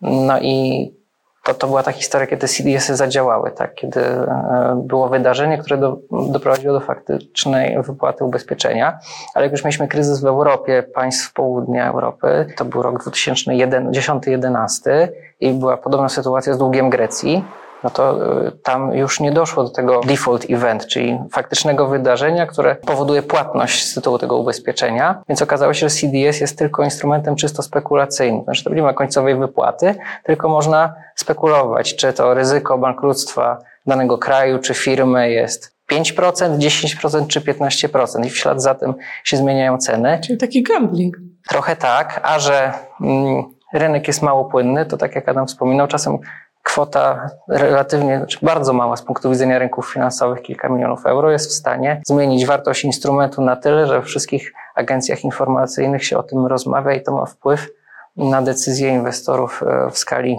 No 0.00 0.40
i 0.40 0.99
to, 1.42 1.54
to 1.54 1.66
była 1.66 1.82
ta 1.82 1.92
historia, 1.92 2.26
kiedy 2.26 2.48
CDS-y 2.48 2.96
zadziałały, 2.96 3.50
tak? 3.50 3.74
kiedy 3.74 4.00
e, 4.00 4.82
było 4.84 5.08
wydarzenie, 5.08 5.58
które 5.58 5.78
do, 5.78 5.98
doprowadziło 6.10 6.74
do 6.74 6.80
faktycznej 6.80 7.82
wypłaty 7.82 8.24
ubezpieczenia. 8.24 8.98
Ale 9.34 9.44
jak 9.44 9.52
już 9.52 9.64
mieliśmy 9.64 9.88
kryzys 9.88 10.20
w 10.20 10.26
Europie, 10.26 10.82
państw 10.82 11.32
południa 11.32 11.88
Europy, 11.88 12.46
to 12.56 12.64
był 12.64 12.82
rok 12.82 13.04
2010-2011 13.04 15.08
i 15.40 15.52
była 15.52 15.76
podobna 15.76 16.08
sytuacja 16.08 16.54
z 16.54 16.58
długiem 16.58 16.90
Grecji, 16.90 17.44
no 17.84 17.90
to 17.90 18.32
y, 18.46 18.52
tam 18.52 18.92
już 18.92 19.20
nie 19.20 19.32
doszło 19.32 19.64
do 19.64 19.70
tego 19.70 20.00
default 20.00 20.50
event, 20.50 20.86
czyli 20.86 21.18
faktycznego 21.32 21.86
wydarzenia, 21.86 22.46
które 22.46 22.76
powoduje 22.76 23.22
płatność 23.22 23.86
z 23.86 23.94
tytułu 23.94 24.18
tego 24.18 24.36
ubezpieczenia. 24.36 25.22
Więc 25.28 25.42
okazało 25.42 25.74
się, 25.74 25.88
że 25.88 25.94
CDS 25.94 26.40
jest 26.40 26.58
tylko 26.58 26.84
instrumentem 26.84 27.36
czysto 27.36 27.62
spekulacyjnym. 27.62 28.44
Znaczy 28.44 28.64
to 28.64 28.70
nie 28.70 28.82
ma 28.82 28.92
końcowej 28.92 29.36
wypłaty, 29.36 29.94
tylko 30.24 30.48
można 30.48 30.94
spekulować, 31.16 31.96
czy 31.96 32.12
to 32.12 32.34
ryzyko 32.34 32.78
bankructwa 32.78 33.58
danego 33.86 34.18
kraju 34.18 34.58
czy 34.58 34.74
firmy 34.74 35.30
jest 35.30 35.76
5%, 35.92 36.58
10% 36.58 37.26
czy 37.26 37.40
15% 37.40 38.26
i 38.26 38.30
w 38.30 38.38
ślad 38.38 38.62
za 38.62 38.74
tym 38.74 38.94
się 39.24 39.36
zmieniają 39.36 39.78
ceny. 39.78 40.20
Czyli 40.24 40.38
taki 40.38 40.62
gambling. 40.62 41.16
Trochę 41.48 41.76
tak, 41.76 42.20
a 42.22 42.38
że 42.38 42.72
mm, 43.00 43.44
rynek 43.72 44.08
jest 44.08 44.22
mało 44.22 44.44
płynny, 44.44 44.86
to 44.86 44.96
tak 44.96 45.14
jak 45.14 45.28
Adam 45.28 45.46
wspominał, 45.46 45.86
czasem 45.86 46.18
kwota 46.62 47.30
relatywnie, 47.48 48.18
znaczy 48.18 48.38
bardzo 48.42 48.72
mała 48.72 48.96
z 48.96 49.02
punktu 49.02 49.30
widzenia 49.30 49.58
rynków 49.58 49.92
finansowych, 49.92 50.42
kilka 50.42 50.68
milionów 50.68 51.06
euro, 51.06 51.30
jest 51.30 51.50
w 51.50 51.54
stanie 51.54 52.02
zmienić 52.06 52.46
wartość 52.46 52.84
instrumentu 52.84 53.42
na 53.42 53.56
tyle, 53.56 53.86
że 53.86 54.02
w 54.02 54.04
wszystkich 54.04 54.52
agencjach 54.74 55.24
informacyjnych 55.24 56.04
się 56.04 56.18
o 56.18 56.22
tym 56.22 56.46
rozmawia 56.46 56.94
i 56.94 57.02
to 57.02 57.12
ma 57.12 57.26
wpływ 57.26 57.68
na 58.16 58.42
decyzje 58.42 58.88
inwestorów 58.88 59.62
e, 59.62 59.90
w 59.90 59.98
skali 59.98 60.38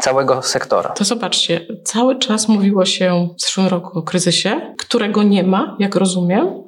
całego 0.00 0.42
sektora. 0.42 0.88
To 0.90 1.04
zobaczcie, 1.04 1.60
cały 1.84 2.18
czas 2.18 2.48
mówiło 2.48 2.84
się 2.84 3.28
w 3.36 3.40
zeszłym 3.40 3.66
roku 3.66 3.98
o 3.98 4.02
kryzysie, 4.02 4.74
którego 4.78 5.22
nie 5.22 5.42
ma, 5.42 5.76
jak 5.78 5.94
rozumiem 5.94 6.65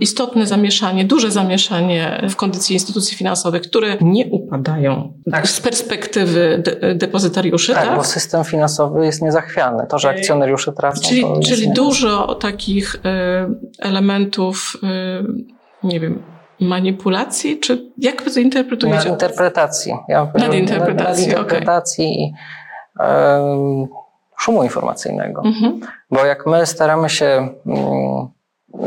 istotne 0.00 0.46
zamieszanie, 0.46 1.04
duże 1.04 1.30
zamieszanie 1.30 2.22
w 2.30 2.36
kondycji 2.36 2.74
instytucji 2.74 3.16
finansowych, 3.16 3.62
które 3.62 3.96
nie 4.00 4.26
upadają 4.26 5.12
tak. 5.30 5.48
z 5.48 5.60
perspektywy 5.60 6.62
de 6.64 6.94
depozytariuszy. 6.94 7.72
Tak, 7.74 7.86
tak, 7.86 7.96
bo 7.96 8.04
system 8.04 8.44
finansowy 8.44 9.06
jest 9.06 9.22
niezachwiany. 9.22 9.86
To, 9.88 9.98
że 9.98 10.08
akcjonariusze 10.08 10.72
tracą. 10.72 11.08
Czyli, 11.08 11.24
czyli 11.44 11.72
dużo 11.72 12.34
takich 12.34 12.96
elementów, 13.78 14.76
nie 15.82 16.00
wiem, 16.00 16.22
manipulacji, 16.60 17.60
czy 17.60 17.92
jak 17.98 18.22
wy 18.22 18.30
to 18.30 18.40
interpretujecie? 18.40 18.98
Nadinterpretacji. 18.98 19.92
Ja 20.08 20.32
nadinterpretacji, 20.34 21.26
nadinterpretacji 21.26 22.34
okay. 22.96 23.06
i 23.06 23.10
um, 23.40 23.88
szumu 24.38 24.62
informacyjnego. 24.62 25.42
Mhm. 25.44 25.80
Bo 26.10 26.24
jak 26.24 26.46
my 26.46 26.66
staramy 26.66 27.08
się 27.08 27.48
um, 27.66 28.28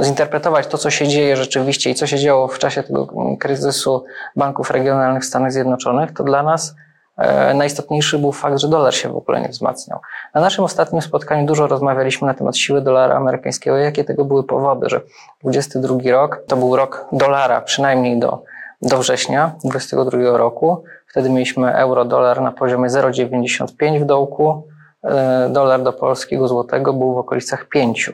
zinterpretować 0.01 0.67
to, 0.67 0.77
co 0.77 0.89
się 0.89 1.07
dzieje 1.07 1.37
rzeczywiście 1.37 1.89
i 1.89 1.95
co 1.95 2.07
się 2.07 2.19
działo 2.19 2.47
w 2.47 2.59
czasie 2.59 2.83
tego 2.83 3.07
kryzysu 3.39 4.03
banków 4.35 4.71
regionalnych 4.71 5.23
w 5.23 5.25
Stanach 5.25 5.51
Zjednoczonych, 5.51 6.11
to 6.13 6.23
dla 6.23 6.43
nas 6.43 6.75
e, 7.17 7.53
najistotniejszy 7.53 8.19
był 8.19 8.31
fakt, 8.31 8.57
że 8.57 8.67
dolar 8.67 8.95
się 8.95 9.09
w 9.09 9.17
ogóle 9.17 9.41
nie 9.41 9.49
wzmacniał. 9.49 9.99
Na 10.33 10.41
naszym 10.41 10.63
ostatnim 10.63 11.01
spotkaniu 11.01 11.45
dużo 11.45 11.67
rozmawialiśmy 11.67 12.27
na 12.27 12.33
temat 12.33 12.57
siły 12.57 12.81
dolara 12.81 13.15
amerykańskiego, 13.15 13.77
jakie 13.77 14.03
tego 14.03 14.25
były 14.25 14.43
powody, 14.43 14.89
że 14.89 15.01
22 15.43 15.97
rok 16.11 16.43
to 16.47 16.57
był 16.57 16.75
rok 16.75 17.07
dolara, 17.11 17.61
przynajmniej 17.61 18.19
do, 18.19 18.43
do 18.81 18.97
września 18.97 19.55
22 19.63 20.37
roku. 20.37 20.83
Wtedy 21.07 21.29
mieliśmy 21.29 21.73
euro-dolar 21.73 22.41
na 22.41 22.51
poziomie 22.51 22.89
0,95 22.89 24.01
w 24.01 24.05
dołku, 24.05 24.67
e, 25.03 25.49
dolar 25.49 25.83
do 25.83 25.93
polskiego 25.93 26.47
złotego 26.47 26.93
był 26.93 27.13
w 27.13 27.17
okolicach 27.17 27.65
5. 27.69 28.11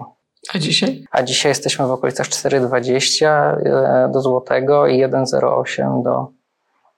A 0.53 0.59
dzisiaj? 0.59 1.05
A 1.11 1.23
dzisiaj 1.23 1.49
jesteśmy 1.49 1.87
w 1.87 1.91
okolicach 1.91 2.27
4,20 2.27 3.25
e, 3.27 4.09
do 4.13 4.21
złotego 4.21 4.87
i 4.87 5.05
1,08 5.05 6.03
do, 6.03 6.27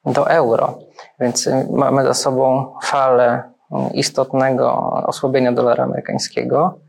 do 0.05 0.29
euro. 0.29 0.79
Więc 1.19 1.47
y, 1.47 1.67
mamy 1.71 2.03
za 2.03 2.13
sobą 2.13 2.73
falę 2.83 3.43
istotnego 3.93 4.91
osłabienia 5.05 5.51
dolara 5.51 5.83
amerykańskiego. 5.83 6.79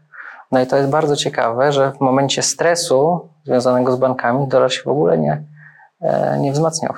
No 0.53 0.61
i 0.61 0.67
to 0.67 0.77
jest 0.77 0.91
bardzo 0.91 1.17
ciekawe, 1.17 1.73
że 1.73 1.93
w 1.93 2.01
momencie 2.01 2.43
stresu 2.43 3.29
związanego 3.45 3.93
z 3.93 3.97
bankami 3.97 4.49
dolar 4.49 4.73
się 4.73 4.83
w 4.83 4.89
ogóle 4.89 5.19
nie, 5.19 5.43
nie 6.41 6.53
wzmacniał 6.53 6.95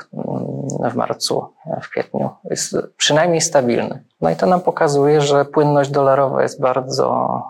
w, 0.90 0.94
marcu, 0.94 1.44
e, 1.66 1.80
w 1.80 1.88
kwietniu. 1.88 2.30
Jest 2.50 2.76
przynajmniej 2.96 3.40
stabilny. 3.40 4.04
No 4.20 4.30
i 4.30 4.36
to 4.36 4.46
nam 4.46 4.60
pokazuje, 4.60 5.20
że 5.20 5.44
płynność 5.44 5.90
dolarowa 5.90 6.42
jest 6.42 6.60
bardzo, 6.60 7.42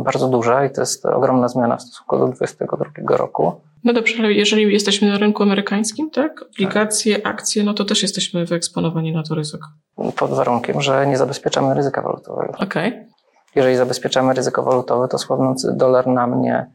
e, 0.00 0.02
bardzo 0.04 0.28
duża 0.28 0.64
i 0.64 0.70
to 0.70 0.80
jest 0.80 1.06
ogromna 1.06 1.48
zmiana 1.48 1.76
w 1.76 1.82
stosunku 1.82 2.18
do 2.18 2.26
2022 2.26 3.16
roku. 3.16 3.52
No 3.84 3.92
dobrze, 3.92 4.14
ale 4.18 4.32
jeżeli 4.32 4.72
jesteśmy 4.72 5.08
na 5.08 5.18
rynku 5.18 5.42
amerykańskim, 5.42 6.10
tak? 6.10 6.42
Obligacje, 6.42 7.26
akcje, 7.26 7.64
no 7.64 7.74
to 7.74 7.84
też 7.84 8.02
jesteśmy 8.02 8.46
wyeksponowani 8.46 9.12
na 9.12 9.22
to 9.22 9.34
ryzyko. 9.34 9.68
Pod 10.16 10.30
warunkiem, 10.30 10.80
że 10.82 11.06
nie 11.06 11.16
zabezpieczamy 11.16 11.74
ryzyka 11.74 12.02
walutowego. 12.02 12.52
Okej. 12.58 12.88
Okay 12.88 13.09
jeżeli 13.54 13.76
zabezpieczamy 13.76 14.34
ryzyko 14.34 14.62
walutowe, 14.62 15.08
to 15.08 15.18
słabnący 15.18 15.72
dolar 15.76 16.06
nam 16.06 16.42
nie, 16.42 16.70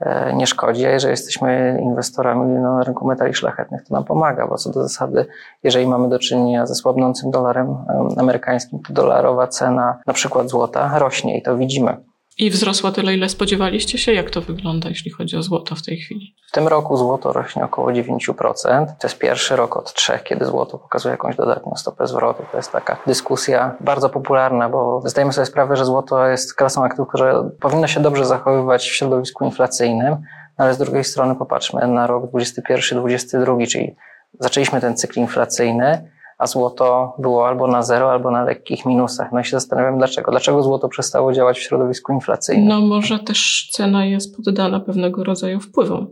e, 0.00 0.34
nie 0.34 0.46
szkodzi, 0.46 0.86
a 0.86 0.90
jeżeli 0.90 1.10
jesteśmy 1.10 1.78
inwestorami 1.82 2.52
na 2.52 2.82
rynku 2.82 3.06
metali 3.06 3.34
szlachetnych, 3.34 3.84
to 3.88 3.94
nam 3.94 4.04
pomaga, 4.04 4.46
bo 4.46 4.56
co 4.56 4.70
do 4.70 4.82
zasady, 4.82 5.26
jeżeli 5.62 5.86
mamy 5.86 6.08
do 6.08 6.18
czynienia 6.18 6.66
ze 6.66 6.74
słabnącym 6.74 7.30
dolarem 7.30 7.76
amerykańskim, 8.16 8.78
to 8.78 8.92
dolarowa 8.92 9.46
cena 9.46 9.98
na 10.06 10.12
przykład 10.12 10.48
złota 10.48 10.98
rośnie 10.98 11.38
i 11.38 11.42
to 11.42 11.56
widzimy. 11.56 11.96
I 12.38 12.50
wzrosła 12.50 12.92
tyle, 12.92 13.14
ile 13.14 13.28
spodziewaliście 13.28 13.98
się? 13.98 14.12
Jak 14.12 14.30
to 14.30 14.40
wygląda, 14.40 14.88
jeśli 14.88 15.10
chodzi 15.10 15.36
o 15.36 15.42
złoto 15.42 15.74
w 15.74 15.82
tej 15.82 15.96
chwili? 15.96 16.34
W 16.48 16.52
tym 16.52 16.68
roku 16.68 16.96
złoto 16.96 17.32
rośnie 17.32 17.64
około 17.64 17.88
9%. 17.92 18.86
To 18.86 19.06
jest 19.06 19.18
pierwszy 19.18 19.56
rok 19.56 19.76
od 19.76 19.94
trzech, 19.94 20.22
kiedy 20.22 20.44
złoto 20.44 20.78
pokazuje 20.78 21.12
jakąś 21.12 21.36
dodatnią 21.36 21.72
stopę 21.76 22.06
zwrotu. 22.06 22.42
To 22.50 22.56
jest 22.56 22.72
taka 22.72 22.96
dyskusja 23.06 23.76
bardzo 23.80 24.08
popularna, 24.10 24.68
bo 24.68 25.02
zdajemy 25.04 25.32
sobie 25.32 25.46
sprawę, 25.46 25.76
że 25.76 25.84
złoto 25.84 26.28
jest 26.28 26.54
klasą 26.54 26.84
aktów, 26.84 27.08
które 27.08 27.50
powinno 27.60 27.86
się 27.86 28.00
dobrze 28.00 28.24
zachowywać 28.24 28.88
w 28.88 28.94
środowisku 28.94 29.44
inflacyjnym, 29.44 30.16
no 30.58 30.64
ale 30.64 30.74
z 30.74 30.78
drugiej 30.78 31.04
strony 31.04 31.34
popatrzmy 31.34 31.88
na 31.88 32.06
rok 32.06 32.24
2021-2022, 32.32 33.66
czyli 33.66 33.96
zaczęliśmy 34.40 34.80
ten 34.80 34.96
cykl 34.96 35.20
inflacyjny, 35.20 36.10
a 36.38 36.46
złoto 36.46 37.14
było 37.18 37.48
albo 37.48 37.66
na 37.66 37.82
zero, 37.82 38.10
albo 38.10 38.30
na 38.30 38.44
lekkich 38.44 38.86
minusach. 38.86 39.32
No 39.32 39.40
i 39.40 39.44
się 39.44 39.50
zastanawiam, 39.50 39.98
dlaczego. 39.98 40.30
Dlaczego 40.30 40.62
złoto 40.62 40.88
przestało 40.88 41.32
działać 41.32 41.58
w 41.58 41.62
środowisku 41.62 42.12
inflacyjnym? 42.12 42.68
No 42.68 42.80
może 42.80 43.18
też 43.18 43.68
cena 43.72 44.04
jest 44.04 44.36
poddana 44.36 44.80
pewnego 44.80 45.24
rodzaju 45.24 45.60
wpływom. 45.60 46.06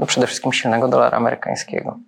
No 0.00 0.06
przede 0.06 0.26
wszystkim 0.26 0.52
silnego 0.52 0.88
dolara 0.88 1.16
amerykańskiego. 1.16 1.98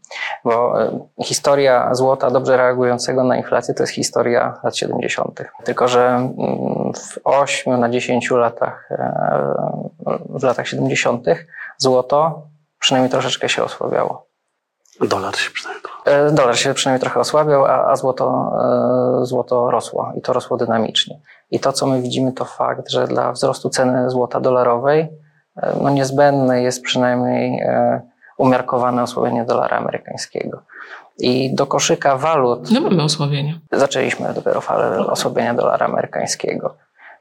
Bo 0.44 0.82
e, 0.82 1.00
historia 1.24 1.94
złota 1.94 2.30
dobrze 2.30 2.56
reagującego 2.56 3.24
na 3.24 3.36
inflację 3.36 3.74
to 3.74 3.82
jest 3.82 3.92
historia 3.92 4.54
lat 4.64 4.76
70. 4.76 5.42
Tylko, 5.64 5.88
że 5.88 6.06
mm, 6.08 6.32
w 6.94 7.18
8 7.24 7.80
na 7.80 7.88
10 7.88 8.30
latach, 8.30 8.88
e, 8.90 9.80
w 10.28 10.42
latach 10.42 10.68
70. 10.68 11.26
złoto 11.78 12.42
przynajmniej 12.78 13.10
troszeczkę 13.10 13.48
się 13.48 13.64
osłabiało. 13.64 14.31
Dolar 15.00 15.36
się 15.36 15.50
przynajmniej 15.50 15.82
E, 16.04 16.30
dolar 16.30 16.56
się 16.58 16.74
przynajmniej 16.74 17.00
trochę 17.00 17.20
osłabiał, 17.20 17.64
a, 17.64 17.90
a 17.90 17.96
złoto, 17.96 18.52
e, 19.22 19.26
złoto 19.26 19.70
rosło 19.70 20.12
i 20.16 20.20
to 20.20 20.32
rosło 20.32 20.56
dynamicznie. 20.56 21.18
I 21.50 21.60
to, 21.60 21.72
co 21.72 21.86
my 21.86 22.02
widzimy, 22.02 22.32
to 22.32 22.44
fakt, 22.44 22.90
że 22.90 23.06
dla 23.06 23.32
wzrostu 23.32 23.70
ceny 23.70 24.10
złota 24.10 24.40
dolarowej 24.40 25.08
e, 25.56 25.76
no 25.82 25.90
niezbędne 25.90 26.62
jest 26.62 26.82
przynajmniej 26.82 27.60
umiarkowane 28.38 29.02
osłabienie 29.02 29.44
dolara 29.44 29.76
amerykańskiego. 29.76 30.62
I 31.18 31.54
do 31.54 31.66
koszyka 31.66 32.16
walut. 32.16 32.70
No 32.70 32.80
mamy 32.80 33.02
osłabienie. 33.02 33.60
Zaczęliśmy 33.72 34.34
dopiero 34.34 34.60
falę 34.60 35.06
osłabienia 35.06 35.54
dolara 35.54 35.86
amerykańskiego. 35.86 36.74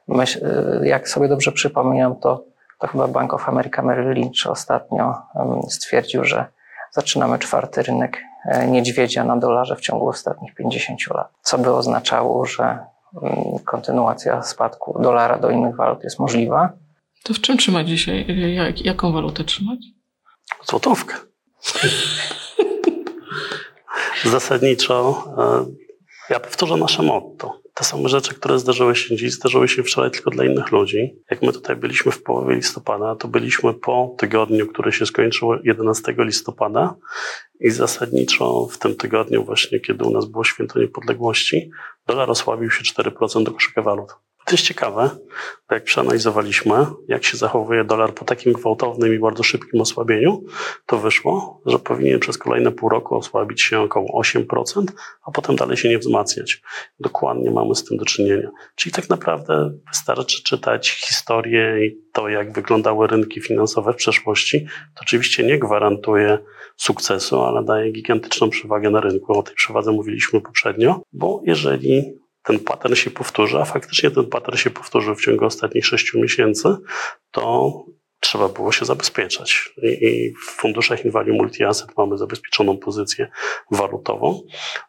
Myśl, 0.08 0.40
jak 0.82 1.08
sobie 1.08 1.28
dobrze 1.28 1.52
przypominam, 1.52 2.16
to, 2.16 2.44
to 2.78 2.86
chyba 2.86 3.08
Bank 3.08 3.34
of 3.34 3.48
America 3.48 3.82
Merrill 3.82 4.14
Lynch 4.14 4.46
ostatnio 4.46 5.14
stwierdził, 5.68 6.24
że 6.24 6.46
zaczynamy 6.92 7.38
czwarty 7.38 7.82
rynek 7.82 8.22
E, 8.44 8.66
niedźwiedzia 8.66 9.24
na 9.24 9.36
dolarze 9.36 9.76
w 9.76 9.80
ciągu 9.80 10.08
ostatnich 10.08 10.54
50 10.54 11.00
lat. 11.14 11.32
Co 11.42 11.58
by 11.58 11.74
oznaczało, 11.74 12.46
że 12.46 12.78
mm, 13.22 13.58
kontynuacja 13.64 14.42
spadku 14.42 15.02
dolara 15.02 15.38
do 15.38 15.50
innych 15.50 15.76
walut 15.76 16.04
jest 16.04 16.18
możliwa. 16.18 16.72
To 17.24 17.34
w 17.34 17.40
czym 17.40 17.58
trzymać 17.58 17.88
dzisiaj? 17.88 18.26
Jak, 18.54 18.84
jaką 18.84 19.12
walutę 19.12 19.44
trzymać? 19.44 19.78
Złotówkę. 20.64 21.14
Zasadniczo 24.24 25.24
e, 25.38 25.64
ja 26.30 26.40
powtórzę 26.40 26.76
nasze 26.76 27.02
motto. 27.02 27.61
Te 27.74 27.84
same 27.84 28.08
rzeczy, 28.08 28.34
które 28.34 28.58
zdarzyły 28.58 28.96
się 28.96 29.16
dziś, 29.16 29.32
zdarzyły 29.32 29.68
się 29.68 29.82
wczoraj 29.82 30.10
tylko 30.10 30.30
dla 30.30 30.44
innych 30.44 30.72
ludzi. 30.72 31.14
Jak 31.30 31.42
my 31.42 31.52
tutaj 31.52 31.76
byliśmy 31.76 32.12
w 32.12 32.22
połowie 32.22 32.54
listopada, 32.54 33.16
to 33.16 33.28
byliśmy 33.28 33.74
po 33.74 34.14
tygodniu, 34.18 34.66
który 34.66 34.92
się 34.92 35.06
skończył 35.06 35.48
11 35.64 36.14
listopada 36.18 36.94
i 37.60 37.70
zasadniczo 37.70 38.66
w 38.66 38.78
tym 38.78 38.96
tygodniu 38.96 39.44
właśnie, 39.44 39.80
kiedy 39.80 40.04
u 40.04 40.10
nas 40.10 40.24
było 40.24 40.44
święto 40.44 40.78
niepodległości, 40.78 41.70
dolar 42.06 42.30
osłabił 42.30 42.70
się 42.70 43.02
4% 43.02 43.42
do 43.42 43.52
koszyka 43.52 43.82
walut. 43.82 44.10
To 44.46 44.52
jest 44.52 44.64
ciekawe, 44.64 45.10
bo 45.68 45.74
jak 45.74 45.84
przeanalizowaliśmy, 45.84 46.86
jak 47.08 47.24
się 47.24 47.36
zachowuje 47.36 47.84
dolar 47.84 48.14
po 48.14 48.24
takim 48.24 48.52
gwałtownym 48.52 49.14
i 49.14 49.18
bardzo 49.18 49.42
szybkim 49.42 49.80
osłabieniu, 49.80 50.44
to 50.86 50.98
wyszło, 50.98 51.60
że 51.66 51.78
powinien 51.78 52.20
przez 52.20 52.38
kolejne 52.38 52.72
pół 52.72 52.88
roku 52.88 53.16
osłabić 53.16 53.62
się 53.62 53.80
około 53.80 54.22
8%, 54.22 54.84
a 55.26 55.30
potem 55.30 55.56
dalej 55.56 55.76
się 55.76 55.88
nie 55.88 55.98
wzmacniać. 55.98 56.62
Dokładnie 57.00 57.50
mamy 57.50 57.74
z 57.74 57.84
tym 57.84 57.96
do 57.96 58.04
czynienia. 58.04 58.50
Czyli 58.74 58.92
tak 58.92 59.08
naprawdę 59.08 59.72
wystarczy 59.88 60.42
czytać 60.42 60.90
historię 60.90 61.86
i 61.86 62.02
to, 62.12 62.28
jak 62.28 62.52
wyglądały 62.52 63.06
rynki 63.06 63.40
finansowe 63.40 63.92
w 63.92 63.96
przeszłości. 63.96 64.66
To 64.94 65.02
oczywiście 65.02 65.44
nie 65.44 65.58
gwarantuje 65.58 66.38
sukcesu, 66.76 67.42
ale 67.42 67.64
daje 67.64 67.92
gigantyczną 67.92 68.50
przewagę 68.50 68.90
na 68.90 69.00
rynku. 69.00 69.38
O 69.38 69.42
tej 69.42 69.54
przewadze 69.54 69.92
mówiliśmy 69.92 70.40
poprzednio, 70.40 71.02
bo 71.12 71.40
jeżeli 71.44 72.21
ten 72.42 72.58
pattern 72.58 72.94
się 72.94 73.10
powtórzy, 73.10 73.58
a 73.58 73.64
faktycznie 73.64 74.10
ten 74.10 74.26
pattern 74.26 74.56
się 74.56 74.70
powtórzył 74.70 75.14
w 75.14 75.20
ciągu 75.20 75.44
ostatnich 75.44 75.86
sześciu 75.86 76.20
miesięcy, 76.20 76.76
to 77.30 77.72
trzeba 78.22 78.48
było 78.48 78.72
się 78.72 78.84
zabezpieczać. 78.84 79.74
I, 79.82 80.32
w 80.46 80.50
funduszach 80.50 81.04
Invalue 81.04 81.32
Multi-Asset 81.32 81.86
mamy 81.96 82.18
zabezpieczoną 82.18 82.78
pozycję 82.78 83.30
walutową. 83.70 84.42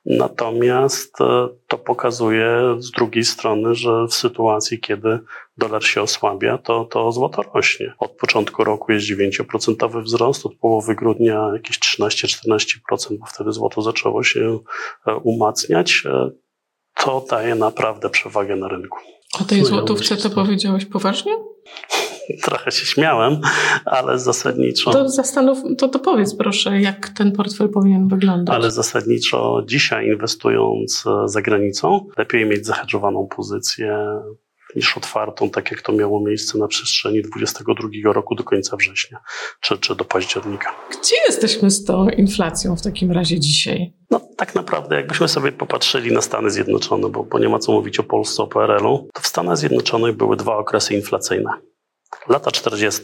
Natomiast 0.05 1.21
e, 1.21 1.47
to 1.67 1.77
pokazuje 1.77 2.75
z 2.77 2.91
drugiej 2.91 3.23
strony, 3.23 3.75
że 3.75 4.07
w 4.07 4.13
sytuacji, 4.13 4.79
kiedy 4.79 5.19
dolar 5.57 5.83
się 5.83 6.01
osłabia, 6.01 6.57
to, 6.57 6.85
to 6.85 7.11
złoto 7.11 7.41
rośnie. 7.53 7.93
Od 7.99 8.11
początku 8.11 8.63
roku 8.63 8.91
jest 8.91 9.05
9% 9.05 10.03
wzrost, 10.03 10.45
od 10.45 10.55
połowy 10.55 10.95
grudnia 10.95 11.49
jakieś 11.53 11.79
13-14%, 11.79 13.17
bo 13.19 13.25
wtedy 13.25 13.51
złoto 13.51 13.81
zaczęło 13.81 14.23
się 14.23 14.59
e, 15.07 15.15
umacniać. 15.15 16.03
To 16.95 17.25
daje 17.29 17.55
naprawdę 17.55 18.09
przewagę 18.09 18.55
na 18.55 18.67
rynku. 18.67 18.97
O 19.41 19.43
tej 19.43 19.65
złotówce 19.65 20.17
to 20.17 20.29
powiedziałeś 20.29 20.85
poważnie? 20.85 21.31
Trochę 22.43 22.71
się 22.71 22.85
śmiałem, 22.85 23.41
ale 23.85 24.19
zasadniczo. 24.19 24.91
To 24.91 25.09
zastanów, 25.09 25.57
to, 25.77 25.87
to 25.87 25.99
powiedz 25.99 26.35
proszę, 26.35 26.81
jak 26.81 27.09
ten 27.09 27.31
portfel 27.31 27.69
powinien 27.69 28.07
wyglądać. 28.07 28.55
Ale 28.55 28.71
zasadniczo 28.71 29.63
dzisiaj 29.65 30.07
inwestując 30.07 31.03
za 31.25 31.41
granicą, 31.41 32.05
lepiej 32.17 32.45
mieć 32.45 32.65
zahedżowaną 32.65 33.27
pozycję 33.35 34.05
niż 34.75 34.97
otwartą, 34.97 35.49
tak 35.49 35.71
jak 35.71 35.81
to 35.81 35.91
miało 35.91 36.21
miejsce 36.21 36.57
na 36.57 36.67
przestrzeni 36.67 37.21
2022 37.21 38.13
roku 38.13 38.35
do 38.35 38.43
końca 38.43 38.77
września, 38.77 39.19
czy, 39.59 39.77
czy 39.77 39.95
do 39.95 40.05
października. 40.05 40.75
Gdzie 40.89 41.15
jesteśmy 41.27 41.71
z 41.71 41.85
tą 41.85 42.09
inflacją 42.09 42.75
w 42.75 42.81
takim 42.81 43.11
razie 43.11 43.39
dzisiaj? 43.39 43.93
No 44.11 44.21
tak 44.37 44.55
naprawdę, 44.55 44.95
jakbyśmy 44.95 45.27
sobie 45.27 45.51
popatrzyli 45.51 46.11
na 46.11 46.21
Stany 46.21 46.51
Zjednoczone, 46.51 47.09
bo, 47.09 47.23
bo 47.23 47.39
nie 47.39 47.49
ma 47.49 47.59
co 47.59 47.71
mówić 47.71 47.99
o 47.99 48.03
Polsce, 48.03 48.43
o 48.43 48.47
PRL-u, 48.47 49.09
to 49.13 49.21
w 49.21 49.27
Stanach 49.27 49.57
Zjednoczonych 49.57 50.15
były 50.15 50.35
dwa 50.35 50.57
okresy 50.57 50.93
inflacyjne. 50.93 51.49
Lata 52.29 52.51
40. 52.51 53.01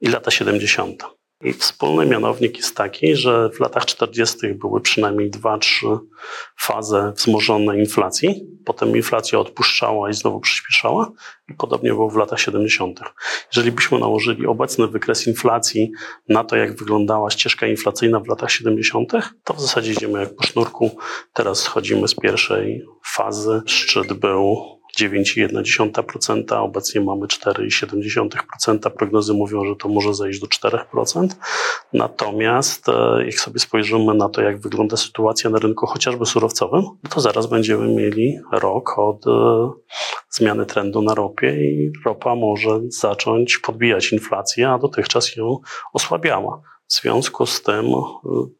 i 0.00 0.08
lata 0.08 0.30
70. 0.30 1.19
I 1.44 1.52
wspólny 1.52 2.06
mianownik 2.06 2.56
jest 2.56 2.76
taki, 2.76 3.16
że 3.16 3.50
w 3.50 3.60
latach 3.60 3.86
40. 3.86 4.54
były 4.54 4.80
przynajmniej 4.80 5.30
dwa, 5.30 5.58
trzy 5.58 5.86
fazy 6.58 7.12
wzmożonej 7.16 7.78
inflacji. 7.78 8.46
Potem 8.64 8.96
inflacja 8.96 9.38
odpuszczała 9.38 10.10
i 10.10 10.14
znowu 10.14 10.40
przyspieszała. 10.40 11.12
I 11.48 11.54
podobnie 11.54 11.90
było 11.90 12.10
w 12.10 12.16
latach 12.16 12.40
70. 12.40 13.00
Jeżeli 13.56 13.72
byśmy 13.72 13.98
nałożyli 13.98 14.46
obecny 14.46 14.86
wykres 14.86 15.26
inflacji 15.26 15.92
na 16.28 16.44
to, 16.44 16.56
jak 16.56 16.76
wyglądała 16.76 17.30
ścieżka 17.30 17.66
inflacyjna 17.66 18.20
w 18.20 18.28
latach 18.28 18.50
70., 18.50 19.12
to 19.44 19.54
w 19.54 19.60
zasadzie 19.60 19.92
idziemy 19.92 20.20
jak 20.20 20.36
po 20.36 20.46
sznurku. 20.46 20.98
Teraz 21.32 21.58
schodzimy 21.58 22.08
z 22.08 22.14
pierwszej 22.14 22.84
fazy. 23.14 23.62
Szczyt 23.66 24.12
był 24.12 24.79
9,1%, 24.98 26.62
obecnie 26.62 27.00
mamy 27.00 27.26
4,7%. 27.26 28.90
Prognozy 28.90 29.34
mówią, 29.34 29.64
że 29.64 29.76
to 29.76 29.88
może 29.88 30.14
zejść 30.14 30.40
do 30.40 30.46
4%. 30.46 31.28
Natomiast 31.92 32.88
e, 32.88 33.24
jak 33.24 33.34
sobie 33.34 33.58
spojrzymy 33.58 34.14
na 34.14 34.28
to, 34.28 34.42
jak 34.42 34.60
wygląda 34.60 34.96
sytuacja 34.96 35.50
na 35.50 35.58
rynku 35.58 35.86
chociażby 35.86 36.26
surowcowym, 36.26 36.82
to 37.10 37.20
zaraz 37.20 37.46
będziemy 37.46 37.88
mieli 37.88 38.38
rok 38.52 38.98
od 38.98 39.26
e, 39.26 39.70
zmiany 40.30 40.66
trendu 40.66 41.02
na 41.02 41.14
ropie 41.14 41.50
i 41.50 41.92
ropa 42.04 42.34
może 42.34 42.80
zacząć 42.88 43.58
podbijać 43.58 44.12
inflację, 44.12 44.70
a 44.70 44.78
dotychczas 44.78 45.36
ją 45.36 45.58
osłabiała. 45.92 46.62
W 46.90 46.94
związku 46.94 47.46
z 47.46 47.62
tym 47.62 47.86
y, 47.86 47.92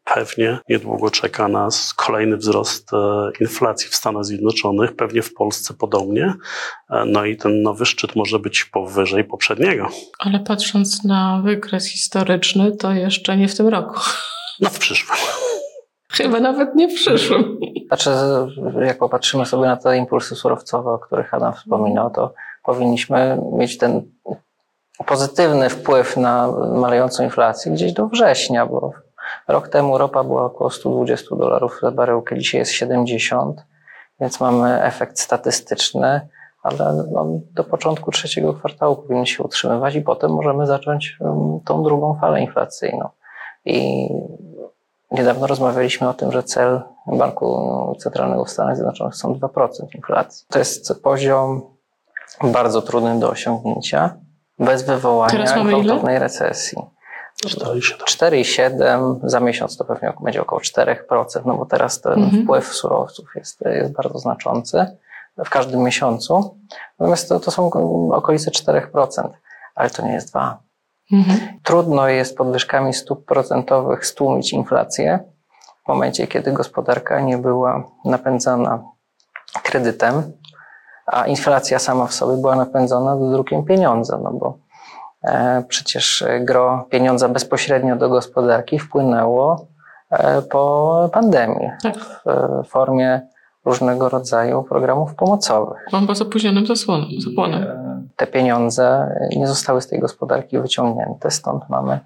pewnie 0.03 0.59
niedługo 0.69 1.09
czeka 1.09 1.47
nas 1.47 1.93
kolejny 1.93 2.37
wzrost 2.37 2.93
e, 2.93 2.97
inflacji 3.41 3.89
w 3.89 3.95
Stanach 3.95 4.25
Zjednoczonych, 4.25 4.95
pewnie 4.95 5.21
w 5.21 5.33
Polsce 5.33 5.73
podobnie. 5.73 6.33
E, 6.89 7.05
no 7.05 7.25
i 7.25 7.37
ten 7.37 7.61
nowy 7.61 7.85
szczyt 7.85 8.15
może 8.15 8.39
być 8.39 8.65
powyżej 8.65 9.23
poprzedniego. 9.23 9.87
Ale 10.19 10.39
patrząc 10.39 11.03
na 11.03 11.41
wykres 11.45 11.87
historyczny, 11.87 12.77
to 12.77 12.91
jeszcze 12.91 13.37
nie 13.37 13.47
w 13.47 13.57
tym 13.57 13.67
roku. 13.67 13.99
No 14.59 14.69
w 14.69 14.79
przyszłym. 14.79 15.17
Chyba 16.11 16.39
nawet 16.39 16.75
nie 16.75 16.87
w 16.87 16.93
przyszłym. 16.93 17.59
Znaczy, 17.87 18.09
jak 18.81 18.97
popatrzymy 18.97 19.45
sobie 19.45 19.65
na 19.65 19.77
te 19.77 19.97
impulsy 19.97 20.35
surowcowe, 20.35 20.91
o 20.91 20.99
których 20.99 21.33
Adam 21.33 21.53
wspominał, 21.53 22.09
to 22.09 22.33
powinniśmy 22.63 23.37
mieć 23.53 23.77
ten 23.77 24.11
pozytywny 25.03 25.69
wpływ 25.69 26.17
na 26.17 26.47
malejącą 26.75 27.23
inflację 27.23 27.71
gdzieś 27.71 27.93
do 27.93 28.07
września, 28.07 28.65
bo 28.65 28.91
rok 29.47 29.67
temu 29.67 29.97
ropa 29.97 30.23
była 30.23 30.45
około 30.45 30.69
120 30.69 31.35
dolarów 31.35 31.79
za 31.81 31.91
baryłkę, 31.91 32.37
dzisiaj 32.37 32.59
jest 32.59 32.71
70, 32.71 33.61
więc 34.19 34.39
mamy 34.39 34.83
efekt 34.83 35.19
statystyczny, 35.19 36.27
ale 36.63 36.89
on 37.15 37.41
do 37.53 37.63
początku 37.63 38.11
trzeciego 38.11 38.53
kwartału 38.53 38.95
powinien 38.95 39.25
się 39.25 39.43
utrzymywać 39.43 39.95
i 39.95 40.01
potem 40.01 40.31
możemy 40.31 40.67
zacząć 40.67 41.17
tą 41.65 41.83
drugą 41.83 42.17
falę 42.21 42.41
inflacyjną. 42.41 43.09
I 43.65 44.07
niedawno 45.11 45.47
rozmawialiśmy 45.47 46.09
o 46.09 46.13
tym, 46.13 46.31
że 46.31 46.43
cel 46.43 46.81
Banku 47.07 47.95
Centralnego 47.99 48.45
w 48.45 48.49
Stanach 48.49 48.75
Zjednoczonych 48.75 49.15
są 49.15 49.33
2% 49.33 49.69
inflacji. 49.95 50.45
To 50.49 50.59
jest 50.59 51.01
poziom 51.03 51.61
bardzo 52.43 52.81
trudny 52.81 53.19
do 53.19 53.29
osiągnięcia 53.29 54.15
bez 54.61 54.83
wywołania 54.83 55.63
gwałtownej 55.63 56.19
recesji. 56.19 56.77
4,7 57.45 59.19
za 59.23 59.39
miesiąc 59.39 59.77
to 59.77 59.85
pewnie 59.85 60.13
będzie 60.23 60.41
około 60.41 60.61
4%, 60.61 60.95
no 61.45 61.57
bo 61.57 61.65
teraz 61.65 62.01
ten 62.01 62.23
mhm. 62.23 62.43
wpływ 62.43 62.73
surowców 62.73 63.25
jest, 63.35 63.61
jest 63.65 63.93
bardzo 63.93 64.19
znaczący 64.19 64.85
w 65.45 65.49
każdym 65.49 65.83
miesiącu. 65.83 66.57
Natomiast 66.99 67.29
to, 67.29 67.39
to 67.39 67.51
są 67.51 67.69
okolice 68.11 68.51
4%, 68.51 69.29
ale 69.75 69.89
to 69.89 70.05
nie 70.05 70.13
jest 70.13 70.31
2. 70.31 70.57
Mhm. 71.11 71.39
Trudno 71.63 72.07
jest 72.07 72.37
podwyżkami 72.37 72.93
stóp 72.93 73.25
procentowych 73.25 74.05
stłumić 74.05 74.53
inflację 74.53 75.19
w 75.85 75.87
momencie, 75.87 76.27
kiedy 76.27 76.51
gospodarka 76.51 77.21
nie 77.21 77.37
była 77.37 77.83
napędzana 78.05 78.83
kredytem, 79.63 80.31
a 81.11 81.27
inflacja 81.27 81.79
sama 81.79 82.07
w 82.07 82.13
sobie 82.13 82.41
była 82.41 82.55
napędzona 82.55 83.15
drukiem 83.15 83.65
pieniądza, 83.65 84.19
no 84.23 84.31
bo 84.33 84.57
e, 85.23 85.63
przecież 85.67 86.25
gro 86.41 86.85
pieniądza 86.89 87.29
bezpośrednio 87.29 87.95
do 87.95 88.09
gospodarki 88.09 88.79
wpłynęło 88.79 89.65
e, 90.09 90.41
po 90.41 91.09
pandemii 91.13 91.69
tak. 91.83 91.95
w 91.95 92.67
formie 92.67 93.21
różnego 93.65 94.09
rodzaju 94.09 94.63
programów 94.63 95.15
pomocowych. 95.15 95.87
Mam 95.91 96.07
bardzo 96.07 96.25
opóźnionym 96.25 96.67
zasłonem, 96.67 97.07
zapłonem. 97.19 97.63
E, 97.63 98.01
te 98.15 98.27
pieniądze 98.27 99.15
nie 99.35 99.47
zostały 99.47 99.81
z 99.81 99.87
tej 99.87 99.99
gospodarki 99.99 100.59
wyciągnięte, 100.59 101.31
stąd 101.31 101.69
mamy 101.69 101.99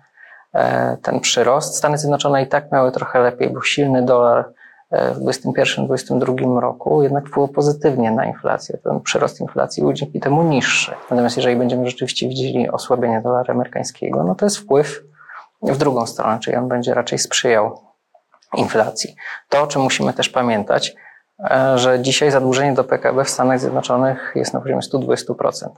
ten 1.02 1.20
przyrost. 1.20 1.76
Stany 1.76 1.98
Zjednoczone 1.98 2.44
i 2.44 2.48
tak 2.48 2.72
miały 2.72 2.91
trochę 2.91 3.20
lepiej, 3.20 3.50
bo 3.50 3.62
silny 3.62 4.06
dolar 4.06 4.46
w 5.15 5.19
2021-2022 5.19 6.60
roku 6.60 7.03
jednak 7.03 7.27
wpływał 7.27 7.47
pozytywnie 7.47 8.12
na 8.12 8.25
inflację. 8.25 8.77
Ten 8.84 9.01
przyrost 9.01 9.41
inflacji 9.41 9.84
był 9.84 9.93
dzięki 9.93 10.19
temu 10.19 10.43
niższy. 10.43 10.91
Natomiast 11.10 11.38
jeżeli 11.38 11.55
będziemy 11.55 11.89
rzeczywiście 11.89 12.29
widzieli 12.29 12.69
osłabienie 12.69 13.21
dolara 13.21 13.53
amerykańskiego, 13.53 14.23
no 14.23 14.36
to 14.36 14.45
jest 14.45 14.58
wpływ 14.58 15.03
w 15.63 15.77
drugą 15.77 16.05
stronę, 16.08 16.39
czyli 16.39 16.58
on 16.58 16.67
będzie 16.67 16.93
raczej 16.93 17.19
sprzyjał 17.19 17.81
inflacji. 18.58 19.15
To, 19.49 19.62
o 19.62 19.67
czym 19.67 19.81
musimy 19.81 20.13
też 20.13 20.29
pamiętać, 20.29 20.95
e, 21.39 21.77
że 21.77 22.01
dzisiaj 22.01 22.31
zadłużenie 22.31 22.73
do 22.73 22.84
PKB 22.84 23.23
w 23.23 23.29
Stanach 23.29 23.60
Zjednoczonych 23.60 24.31
jest 24.36 24.53
na 24.53 24.62
poziomie 24.62 24.81
120%. 24.81 25.69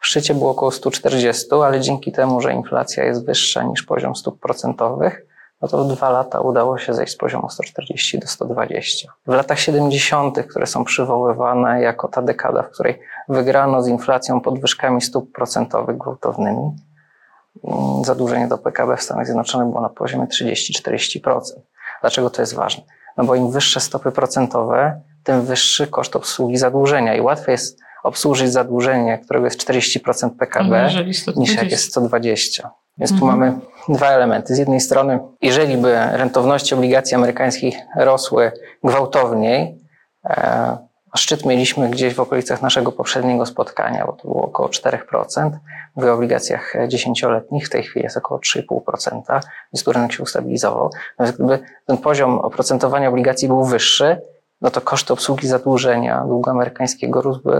W 0.00 0.06
szczycie 0.06 0.34
było 0.34 0.50
około 0.50 0.70
140, 0.70 1.46
ale 1.64 1.80
dzięki 1.80 2.12
temu, 2.12 2.40
że 2.40 2.52
inflacja 2.52 3.04
jest 3.04 3.26
wyższa 3.26 3.62
niż 3.62 3.82
poziom 3.82 4.16
stóp 4.16 4.40
procentowych, 4.40 5.26
no 5.62 5.68
to 5.68 5.84
w 5.84 5.88
dwa 5.88 6.10
lata 6.10 6.40
udało 6.40 6.78
się 6.78 6.94
zejść 6.94 7.12
z 7.12 7.16
poziomu 7.16 7.48
140 7.48 8.18
do 8.18 8.26
120. 8.26 9.12
W 9.26 9.32
latach 9.32 9.58
70., 9.58 10.38
które 10.50 10.66
są 10.66 10.84
przywoływane 10.84 11.82
jako 11.82 12.08
ta 12.08 12.22
dekada, 12.22 12.62
w 12.62 12.70
której 12.70 13.00
wygrano 13.28 13.82
z 13.82 13.88
inflacją 13.88 14.40
podwyżkami 14.40 15.02
stóp 15.02 15.32
procentowych 15.32 15.98
gwałtownymi, 15.98 16.70
mm, 17.64 18.04
zadłużenie 18.04 18.48
do 18.48 18.58
PKB 18.58 18.96
w 18.96 19.02
Stanach 19.02 19.26
Zjednoczonych 19.26 19.68
było 19.68 19.80
na 19.80 19.88
poziomie 19.88 20.26
30-40%. 20.26 21.62
Dlaczego 22.00 22.30
to 22.30 22.42
jest 22.42 22.54
ważne? 22.54 22.84
No 23.16 23.24
bo 23.24 23.34
im 23.34 23.50
wyższe 23.50 23.80
stopy 23.80 24.12
procentowe, 24.12 25.00
tym 25.24 25.42
wyższy 25.42 25.86
koszt 25.86 26.16
obsługi 26.16 26.56
zadłużenia 26.56 27.14
i 27.14 27.20
łatwiej 27.20 27.52
jest 27.52 27.78
obsłużyć 28.02 28.52
zadłużenie, 28.52 29.18
którego 29.18 29.44
jest 29.44 29.60
40% 29.66 30.30
PKB, 30.38 30.82
Jeżeli 30.82 31.14
120. 31.14 31.40
niż 31.40 31.62
jak 31.62 31.70
jest 31.70 31.90
120. 31.90 32.70
Więc 32.98 33.10
tu 33.18 33.24
Mhm. 33.26 33.38
mamy 33.40 33.58
dwa 33.88 34.06
elementy. 34.06 34.54
Z 34.54 34.58
jednej 34.58 34.80
strony, 34.80 35.18
jeżeli 35.42 35.76
by 35.76 35.98
rentowności 36.12 36.74
obligacji 36.74 37.14
amerykańskich 37.14 37.76
rosły 37.96 38.52
gwałtowniej, 38.84 39.78
e, 40.24 40.76
szczyt 41.16 41.46
mieliśmy 41.46 41.88
gdzieś 41.90 42.14
w 42.14 42.20
okolicach 42.20 42.62
naszego 42.62 42.92
poprzedniego 42.92 43.46
spotkania, 43.46 44.06
bo 44.06 44.12
to 44.12 44.28
było 44.28 44.42
około 44.44 44.68
4%, 44.68 45.58
w 45.96 46.04
obligacjach 46.04 46.72
dziesięcioletnich 46.88 47.66
w 47.66 47.70
tej 47.70 47.82
chwili 47.82 48.02
jest 48.04 48.16
około 48.16 48.40
3,5%, 48.40 49.40
więc 49.72 49.88
rynek 49.88 50.12
się 50.12 50.22
ustabilizował. 50.22 50.90
Natomiast 51.18 51.38
gdyby 51.38 51.58
ten 51.86 51.98
poziom 51.98 52.38
oprocentowania 52.38 53.08
obligacji 53.08 53.48
był 53.48 53.64
wyższy, 53.64 54.20
no 54.62 54.70
to 54.70 54.80
koszty 54.80 55.12
obsługi 55.12 55.46
zadłużenia 55.46 56.24
długu 56.26 56.50
amerykańskiego 56.50 57.22
rósłby 57.22 57.52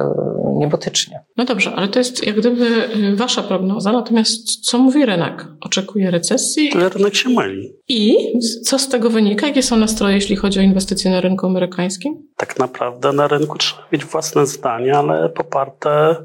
niebotycznie. 0.59 1.21
No 1.37 1.45
dobrze, 1.45 1.73
ale 1.77 1.89
to 1.89 1.99
jest 1.99 2.27
jak 2.27 2.37
gdyby 2.37 2.65
y, 2.97 3.17
wasza 3.17 3.43
prognoza, 3.43 3.93
natomiast 3.93 4.65
co 4.65 4.79
mówi 4.79 5.07
rynek? 5.07 5.47
Oczekuje 5.61 6.11
recesji 6.11 6.71
Ale 6.75 6.89
rynek 6.89 7.15
się 7.15 7.29
myli. 7.29 7.73
I 7.93 8.33
co 8.65 8.79
z 8.79 8.89
tego 8.89 9.11
wynika? 9.11 9.47
Jakie 9.47 9.63
są 9.63 9.77
nastroje, 9.77 10.15
jeśli 10.15 10.37
chodzi 10.37 10.59
o 10.59 10.63
inwestycje 10.63 11.11
na 11.11 11.21
rynku 11.21 11.47
amerykańskim? 11.47 12.29
Tak 12.37 12.59
naprawdę 12.59 13.13
na 13.13 13.29
rynku 13.29 13.59
trzeba 13.59 13.83
mieć 13.93 14.05
własne 14.05 14.47
zdanie, 14.47 14.99
ale 14.99 15.29
poparte 15.29 16.17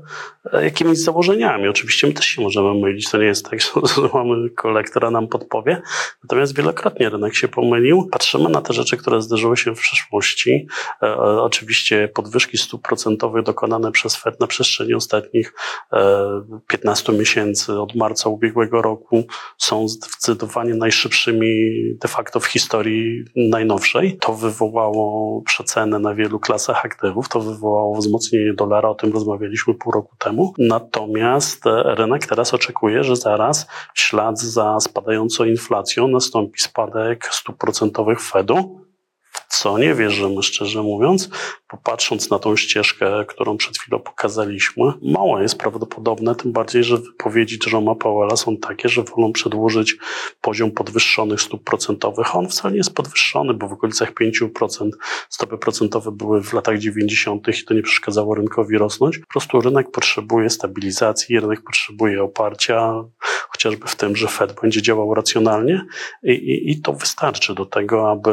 e, 0.53 0.63
jakimiś 0.63 0.99
założeniami. 0.99 1.67
Oczywiście 1.67 2.07
my 2.07 2.13
też 2.13 2.25
się 2.25 2.41
możemy 2.41 2.73
mylić. 2.73 3.11
To 3.11 3.17
nie 3.17 3.25
jest 3.25 3.49
tak, 3.49 3.61
że 3.95 4.09
mamy 4.13 4.49
kolej, 4.49 4.83
która 4.83 5.11
nam 5.11 5.27
podpowie. 5.27 5.81
Natomiast 6.23 6.55
wielokrotnie 6.55 7.09
rynek 7.09 7.35
się 7.35 7.47
pomylił. 7.47 8.09
Patrzymy 8.11 8.49
na 8.49 8.61
te 8.61 8.73
rzeczy, 8.73 8.97
które 8.97 9.21
zdarzyły 9.21 9.57
się 9.57 9.75
w 9.75 9.79
przeszłości. 9.79 10.67
E, 11.01 11.05
e, 11.05 11.41
Oczywiście 11.41 12.07
podwyżki 12.07 12.57
stóp 12.57 12.87
procentowych 12.87 13.43
dokonane 13.43 13.91
przez 13.91 14.15
Fed 14.15 14.39
na 14.39 14.47
przestrzeni 14.47 14.93
ostatnich 14.93 15.53
e, 15.93 16.27
15 16.67 17.13
miesięcy 17.13 17.79
od 17.79 17.95
marca 17.95 18.29
ubiegłego 18.29 18.81
roku 18.81 19.23
są 19.57 19.87
zdecydowanie 19.87 20.73
najszybszymi 20.73 21.56
de 22.01 22.07
facto 22.07 22.39
w 22.39 22.45
historii 22.45 23.23
najnowszej. 23.35 24.17
To 24.17 24.33
wywołało 24.33 25.41
przecenę 25.41 25.99
na 25.99 26.15
wielu 26.15 26.39
klasach 26.39 26.85
aktywów, 26.85 27.29
to 27.29 27.39
wywołało 27.39 27.95
wzmocnienie 27.95 28.53
dolara, 28.53 28.89
o 28.89 28.95
tym 28.95 29.13
rozmawialiśmy 29.13 29.73
pół 29.73 29.91
roku 29.91 30.15
temu. 30.19 30.53
Natomiast 30.57 31.67
e, 31.67 31.95
rynek 31.95 32.25
teraz 32.25 32.53
oczekuje, 32.53 33.03
że 33.03 33.15
zaraz 33.15 33.67
w 33.93 33.99
ślad 33.99 34.39
za 34.39 34.79
spadającą 34.79 35.45
inflacją 35.45 36.07
nastąpi 36.07 36.59
spadek 36.59 37.29
stóp 37.31 37.57
procentowych 37.57 38.21
Fedu, 38.21 38.87
w 39.31 39.59
co 39.59 39.77
nie 39.77 39.93
wierzymy, 39.95 40.43
szczerze 40.43 40.83
mówiąc, 40.83 41.29
bo 41.71 41.77
patrząc 41.77 42.29
na 42.29 42.39
tą 42.39 42.55
ścieżkę, 42.55 43.25
którą 43.27 43.57
przed 43.57 43.77
chwilą 43.77 43.99
pokazaliśmy, 43.99 44.83
mało 45.01 45.41
jest 45.41 45.57
prawdopodobne, 45.57 46.35
tym 46.35 46.51
bardziej, 46.51 46.83
że 46.83 46.97
wypowiedzi 46.97 47.59
Jeroma 47.65 47.95
Powella 47.95 48.35
są 48.35 48.57
takie, 48.57 48.89
że 48.89 49.03
wolą 49.03 49.33
przedłużyć 49.33 49.95
poziom 50.41 50.71
podwyższonych 50.71 51.41
stóp 51.41 51.63
procentowych. 51.63 52.35
On 52.35 52.49
wcale 52.49 52.71
nie 52.71 52.77
jest 52.77 52.93
podwyższony, 52.93 53.53
bo 53.53 53.67
w 53.67 53.73
okolicach 53.73 54.13
5% 54.13 54.89
stopy 55.29 55.57
procentowe 55.57 56.11
były 56.11 56.43
w 56.43 56.53
latach 56.53 56.77
90. 56.77 57.47
i 57.47 57.65
to 57.65 57.73
nie 57.73 57.81
przeszkadzało 57.81 58.35
rynkowi 58.35 58.77
rosnąć. 58.77 59.17
Po 59.17 59.27
prostu 59.27 59.61
rynek 59.61 59.91
potrzebuje 59.91 60.49
stabilizacji, 60.49 61.39
rynek 61.39 61.63
potrzebuje 61.63 62.23
oparcia, 62.23 63.03
chociażby 63.49 63.87
w 63.87 63.95
tym, 63.95 64.15
że 64.15 64.27
Fed 64.27 64.61
będzie 64.61 64.81
działał 64.81 65.13
racjonalnie 65.13 65.85
i, 66.23 66.31
i, 66.31 66.71
i 66.71 66.81
to 66.81 66.93
wystarczy 66.93 67.55
do 67.55 67.65
tego, 67.65 68.11
aby 68.11 68.31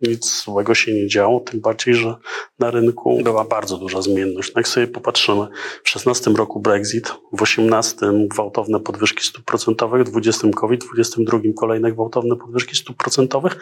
nic 0.00 0.44
złego 0.44 0.74
się 0.74 0.92
nie 0.92 1.08
działo, 1.08 1.40
tym 1.40 1.60
bardziej, 1.60 1.94
że 1.94 2.16
na 2.58 2.70
rynku 2.70 3.20
była 3.22 3.44
bardzo 3.44 3.78
duża 3.78 4.02
zmienność. 4.02 4.54
No 4.54 4.58
jak 4.58 4.68
sobie 4.68 4.86
popatrzymy, 4.86 5.46
w 5.84 5.88
16 5.88 6.30
roku 6.30 6.60
Brexit, 6.60 7.14
w 7.32 7.42
18 7.42 7.96
gwałtowne 8.12 8.80
podwyżki 8.80 9.24
stóp 9.24 9.44
procentowych, 9.44 10.02
w 10.02 10.10
20 10.10 10.48
COVID, 10.48 10.84
w 10.84 10.86
22 10.86 11.38
kolejne 11.56 11.92
gwałtowne 11.92 12.36
podwyżki 12.36 12.76
stóp 12.76 12.96
procentowych, 12.96 13.56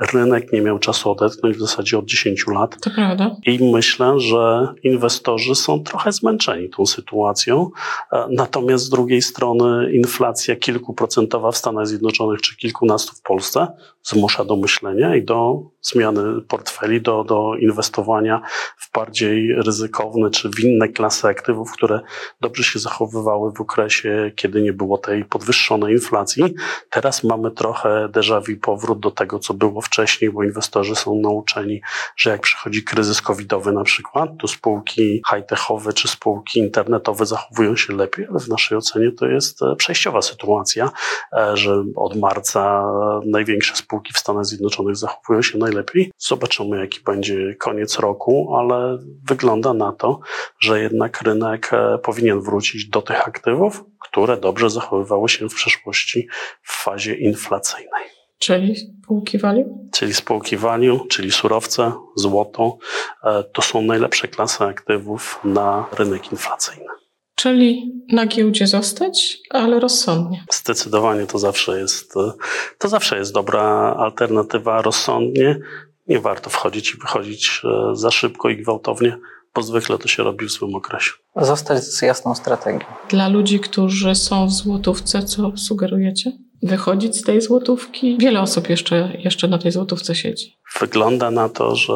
rynek 0.00 0.52
nie 0.52 0.60
miał 0.60 0.78
czasu 0.78 1.10
odetchnąć 1.10 1.56
w 1.56 1.60
zasadzie 1.60 1.98
od 1.98 2.04
10 2.04 2.46
lat. 2.46 2.80
To 2.80 2.90
prawda. 2.90 3.36
I 3.46 3.70
myślę, 3.72 4.20
że 4.20 4.68
inwestorzy 4.82 5.54
są 5.54 5.82
trochę 5.82 6.12
zmęczeni 6.12 6.70
tą 6.70 6.86
sytuacją. 6.86 7.70
E, 8.12 8.28
Natomiast 8.30 8.84
z 8.84 8.88
drugiej 8.88 9.22
strony 9.22 9.92
inflacja 9.92 10.56
kilkuprocentowa 10.56 11.50
w 11.50 11.56
Stanach 11.56 11.86
Zjednoczonych 11.86 12.40
czy 12.40 12.56
kilkunastu 12.56 13.16
w 13.16 13.22
Polsce 13.22 13.66
zmusza 14.08 14.44
do 14.44 14.56
myślenia 14.56 15.16
i 15.16 15.22
do 15.22 15.62
zmiany 15.82 16.42
portfeli, 16.48 17.00
do, 17.00 17.24
do 17.24 17.54
inwestowania 17.54 18.40
w 18.78 18.92
bardziej 18.92 19.54
ryzykowne 19.54 20.30
czy 20.30 20.50
w 20.50 20.60
inne 20.60 20.88
klasy 20.88 21.28
aktywów, 21.28 21.72
które 21.72 22.00
dobrze 22.40 22.62
się 22.62 22.78
zachowywały 22.78 23.52
w 23.52 23.60
okresie, 23.60 24.32
kiedy 24.36 24.62
nie 24.62 24.72
było 24.72 24.98
tej 24.98 25.24
podwyższonej 25.24 25.94
inflacji. 25.94 26.54
Teraz 26.90 27.24
mamy 27.24 27.50
trochę 27.50 28.08
déjà 28.08 28.40
vu 28.46 28.60
powrót 28.60 29.00
do 29.00 29.10
tego, 29.10 29.38
co 29.38 29.54
było 29.54 29.80
wcześniej, 29.80 30.30
bo 30.30 30.44
inwestorzy 30.44 30.96
są 30.96 31.20
nauczeni, 31.20 31.80
że 32.16 32.30
jak 32.30 32.40
przychodzi 32.40 32.84
kryzys 32.84 33.22
covidowy 33.22 33.72
na 33.72 33.84
przykład, 33.84 34.30
to 34.40 34.48
spółki 34.48 35.22
high-techowe 35.30 35.92
czy 35.92 36.08
spółki 36.08 36.60
internetowe 36.60 37.26
zachowują 37.26 37.76
się 37.76 37.92
lepiej, 37.92 38.26
ale 38.30 38.40
w 38.40 38.48
naszej 38.48 38.78
ocenie 38.78 39.12
to 39.12 39.26
jest 39.26 39.60
przejściowa 39.76 40.22
sytuacja, 40.22 40.90
e, 41.32 41.56
że 41.56 41.84
od 41.96 42.16
marca 42.16 42.84
największe 43.26 43.76
spółki 43.76 43.97
w 44.14 44.18
Stanach 44.18 44.46
Zjednoczonych 44.46 44.96
zachowują 44.96 45.42
się 45.42 45.58
najlepiej. 45.58 46.12
Zobaczymy, 46.18 46.78
jaki 46.78 47.00
będzie 47.00 47.54
koniec 47.54 47.98
roku, 47.98 48.56
ale 48.56 48.98
wygląda 49.28 49.74
na 49.74 49.92
to, 49.92 50.20
że 50.60 50.80
jednak 50.82 51.22
rynek 51.22 51.70
e, 51.72 51.98
powinien 51.98 52.40
wrócić 52.40 52.88
do 52.88 53.02
tych 53.02 53.28
aktywów, 53.28 53.84
które 54.00 54.36
dobrze 54.36 54.70
zachowywały 54.70 55.28
się 55.28 55.48
w 55.48 55.54
przeszłości 55.54 56.28
w 56.62 56.82
fazie 56.82 57.14
inflacyjnej 57.14 58.04
Czyli 58.38 58.76
spółki 58.76 59.38
value? 59.38 59.88
czyli 59.92 60.14
spółki 60.14 60.56
value, 60.56 61.06
czyli 61.10 61.32
surowce, 61.32 61.92
złoto, 62.16 62.78
e, 63.24 63.44
to 63.44 63.62
są 63.62 63.82
najlepsze 63.82 64.28
klasy 64.28 64.64
aktywów 64.64 65.40
na 65.44 65.86
rynek 65.92 66.32
inflacyjny. 66.32 66.88
Czyli 67.38 67.92
na 68.12 68.26
giełdzie 68.26 68.66
zostać, 68.66 69.38
ale 69.50 69.80
rozsądnie. 69.80 70.44
Zdecydowanie 70.50 71.26
to 71.26 71.38
zawsze 71.38 71.80
jest, 71.80 72.16
e, 72.16 72.32
to 72.78 72.88
zawsze 72.88 73.18
jest 73.18 73.32
dobra 73.32 73.94
alternatywa 73.98 74.82
rozsądnie. 74.82 75.60
Nie 76.06 76.20
warto 76.20 76.50
wchodzić 76.50 76.94
i 76.94 76.96
wychodzić 76.96 77.62
e, 77.64 77.96
za 77.96 78.10
szybko 78.10 78.48
i 78.48 78.56
gwałtownie, 78.56 79.18
bo 79.54 79.62
zwykle 79.62 79.98
to 79.98 80.08
się 80.08 80.22
robi 80.22 80.46
w 80.46 80.50
złym 80.50 80.74
okresie. 80.74 81.10
Zostać 81.36 81.84
z 81.84 82.02
jasną 82.02 82.34
strategią. 82.34 82.86
Dla 83.08 83.28
ludzi, 83.28 83.60
którzy 83.60 84.14
są 84.14 84.46
w 84.46 84.52
złotówce, 84.52 85.22
co 85.22 85.56
sugerujecie? 85.56 86.32
Wychodzić 86.62 87.16
z 87.16 87.22
tej 87.22 87.40
złotówki? 87.40 88.16
Wiele 88.20 88.40
osób 88.40 88.68
jeszcze, 88.68 89.12
jeszcze 89.18 89.48
na 89.48 89.58
tej 89.58 89.72
złotówce 89.72 90.14
siedzi. 90.14 90.56
Wygląda 90.80 91.30
na 91.30 91.48
to, 91.48 91.76
że 91.76 91.94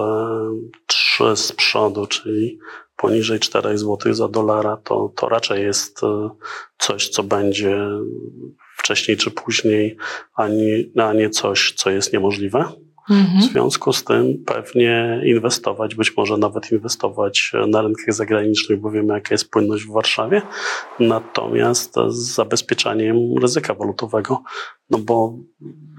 trzy 0.87 1.37
z 1.37 1.52
przodu, 1.52 2.07
czyli 2.07 2.59
poniżej 3.03 3.41
4 3.41 3.79
zł 3.79 4.15
za 4.15 4.29
dolara, 4.29 4.77
to, 4.77 5.12
to 5.17 5.29
raczej 5.29 5.62
jest 5.62 6.05
e, 6.05 6.31
coś, 6.79 7.09
co 7.09 7.23
będzie 7.23 7.77
wcześniej 8.79 9.17
czy 9.17 9.31
później, 9.31 9.97
a 10.35 10.49
nie, 10.49 11.05
a 11.05 11.12
nie 11.12 11.31
coś, 11.31 11.75
co 11.77 11.91
jest 11.91 12.12
niemożliwe. 12.12 12.65
W 13.09 13.12
Mhm. 13.12 13.43
związku 13.43 13.93
z 13.93 14.05
tym 14.05 14.45
pewnie 14.47 15.21
inwestować, 15.25 15.95
być 15.95 16.17
może 16.17 16.37
nawet 16.37 16.73
inwestować 16.73 17.53
na 17.69 17.83
rynkach 17.83 18.15
zagranicznych, 18.15 18.81
bo 18.81 18.91
wiemy, 18.91 19.15
jaka 19.15 19.35
jest 19.35 19.51
płynność 19.51 19.85
w 19.85 19.93
Warszawie, 19.93 20.43
natomiast 21.01 21.95
z 22.09 22.35
zabezpieczaniem 22.35 23.17
ryzyka 23.38 23.75
walutowego, 23.75 24.43
no 24.91 24.99
bo 24.99 25.35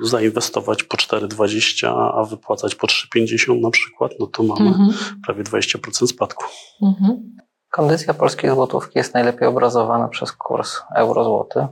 zainwestować 0.04 0.84
po 0.84 0.98
4,20, 0.98 2.12
a 2.14 2.24
wypłacać 2.24 2.76
po 2.76 2.88
3,50 2.88 3.62
na 3.62 3.72
przykład, 3.72 4.12
no 4.20 4.28
to 4.28 4.44
mamy 4.44 4.68
Mhm. 4.70 4.94
prawie 5.26 5.44
20% 5.44 6.08
spadku. 6.08 6.44
Mhm. 6.82 7.36
Kondycja 7.72 8.14
polskiej 8.14 8.50
złotówki 8.50 8.98
jest 9.00 9.14
najlepiej 9.14 9.48
obrazowana 9.48 10.08
przez 10.08 10.32
kurs 10.32 10.82
euro-złoty. 10.96 11.68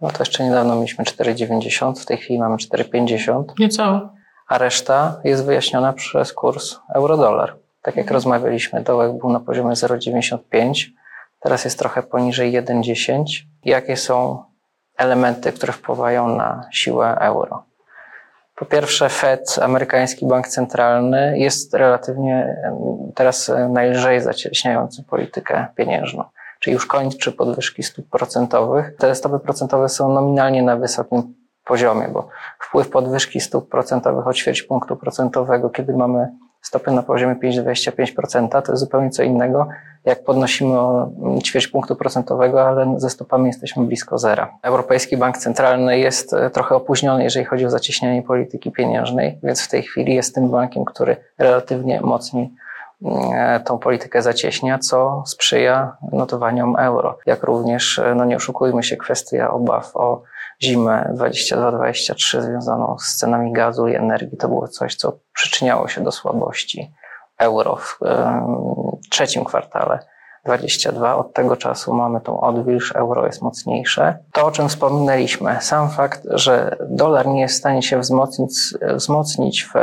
No 0.00 0.10
to 0.10 0.16
jeszcze 0.18 0.44
niedawno 0.44 0.76
mieliśmy 0.76 1.04
4,90, 1.04 1.94
w 2.00 2.06
tej 2.06 2.16
chwili 2.18 2.38
mamy 2.38 2.56
4,50, 2.56 3.44
Niecałe. 3.58 4.15
A 4.46 4.58
reszta 4.58 5.20
jest 5.24 5.44
wyjaśniona 5.44 5.92
przez 5.92 6.32
kurs 6.32 6.76
euro-dolar. 6.94 7.56
Tak 7.82 7.96
jak 7.96 8.10
rozmawialiśmy, 8.10 8.82
dołek 8.82 9.12
był 9.12 9.30
na 9.30 9.40
poziomie 9.40 9.70
0,95, 9.70 10.86
teraz 11.40 11.64
jest 11.64 11.78
trochę 11.78 12.02
poniżej 12.02 12.52
1,10. 12.52 13.24
Jakie 13.64 13.96
są 13.96 14.44
elementy, 14.96 15.52
które 15.52 15.72
wpływają 15.72 16.28
na 16.28 16.68
siłę 16.70 17.16
euro? 17.20 17.64
Po 18.56 18.64
pierwsze, 18.64 19.08
Fed, 19.08 19.58
amerykański 19.62 20.26
bank 20.26 20.48
centralny, 20.48 21.38
jest 21.38 21.74
relatywnie 21.74 22.56
teraz 23.14 23.50
najlżej 23.68 24.20
zacieśniający 24.20 25.02
politykę 25.02 25.66
pieniężną, 25.74 26.24
czyli 26.60 26.74
już 26.74 26.86
kończy 26.86 27.32
podwyżki 27.32 27.82
stóp 27.82 28.08
procentowych. 28.10 28.96
Te 28.98 29.14
stopy 29.14 29.38
procentowe 29.38 29.88
są 29.88 30.08
nominalnie 30.08 30.62
na 30.62 30.76
wysokim 30.76 31.34
poziomie, 31.66 32.08
bo 32.08 32.28
wpływ 32.58 32.90
podwyżki 32.90 33.40
stóp 33.40 33.68
procentowych 33.68 34.26
o 34.26 34.32
ćwierć 34.32 34.62
punktu 34.62 34.96
procentowego, 34.96 35.70
kiedy 35.70 35.96
mamy 35.96 36.28
stopy 36.62 36.90
na 36.90 37.02
poziomie 37.02 37.34
5,25%, 37.34 38.62
to 38.62 38.72
jest 38.72 38.80
zupełnie 38.80 39.10
co 39.10 39.22
innego, 39.22 39.68
jak 40.04 40.24
podnosimy 40.24 40.80
o 40.80 41.10
ćwierć 41.44 41.68
punktu 41.68 41.96
procentowego, 41.96 42.68
ale 42.68 42.94
ze 42.96 43.10
stopami 43.10 43.46
jesteśmy 43.46 43.84
blisko 43.84 44.18
zera. 44.18 44.58
Europejski 44.62 45.16
Bank 45.16 45.38
Centralny 45.38 45.98
jest 45.98 46.32
e, 46.32 46.50
trochę 46.50 46.74
opóźniony, 46.74 47.24
jeżeli 47.24 47.46
chodzi 47.46 47.66
o 47.66 47.70
zacieśnianie 47.70 48.22
polityki 48.22 48.72
pieniężnej, 48.72 49.38
więc 49.42 49.62
w 49.62 49.68
tej 49.68 49.82
chwili 49.82 50.14
jest 50.14 50.34
tym 50.34 50.50
bankiem, 50.50 50.84
który 50.84 51.16
relatywnie 51.38 52.00
mocniej 52.00 52.50
mm, 53.02 53.62
tą 53.62 53.78
politykę 53.78 54.22
zacieśnia, 54.22 54.78
co 54.78 55.22
sprzyja 55.26 55.96
notowaniom 56.12 56.76
euro. 56.76 57.18
Jak 57.26 57.42
również, 57.42 57.98
e, 57.98 58.14
no 58.14 58.24
nie 58.24 58.36
oszukujmy 58.36 58.82
się, 58.82 58.96
kwestia 58.96 59.50
obaw 59.50 59.96
o 59.96 60.22
zimę 60.62 61.14
22-23 61.14 62.40
związaną 62.40 62.96
z 62.98 63.16
cenami 63.16 63.52
gazu 63.52 63.88
i 63.88 63.94
energii, 63.94 64.36
to 64.36 64.48
było 64.48 64.68
coś, 64.68 64.94
co 64.94 65.18
przyczyniało 65.34 65.88
się 65.88 66.04
do 66.04 66.12
słabości 66.12 66.92
euro 67.38 67.76
w 67.76 67.98
trzecim 69.10 69.44
kwartale 69.44 69.98
22. 70.46 71.16
Od 71.16 71.32
tego 71.32 71.56
czasu 71.56 71.94
mamy 71.94 72.20
tą 72.20 72.40
odwilż, 72.40 72.92
euro 72.92 73.26
jest 73.26 73.42
mocniejsze. 73.42 74.18
To, 74.32 74.46
o 74.46 74.50
czym 74.50 74.68
wspominaliśmy, 74.68 75.56
sam 75.60 75.90
fakt, 75.90 76.22
że 76.30 76.76
dolar 76.90 77.26
nie 77.26 77.40
jest 77.40 77.54
w 77.54 77.58
stanie 77.58 77.82
się 77.82 77.98
wzmocnić, 77.98 78.52
wzmocnić 78.94 79.64
w 79.64 79.74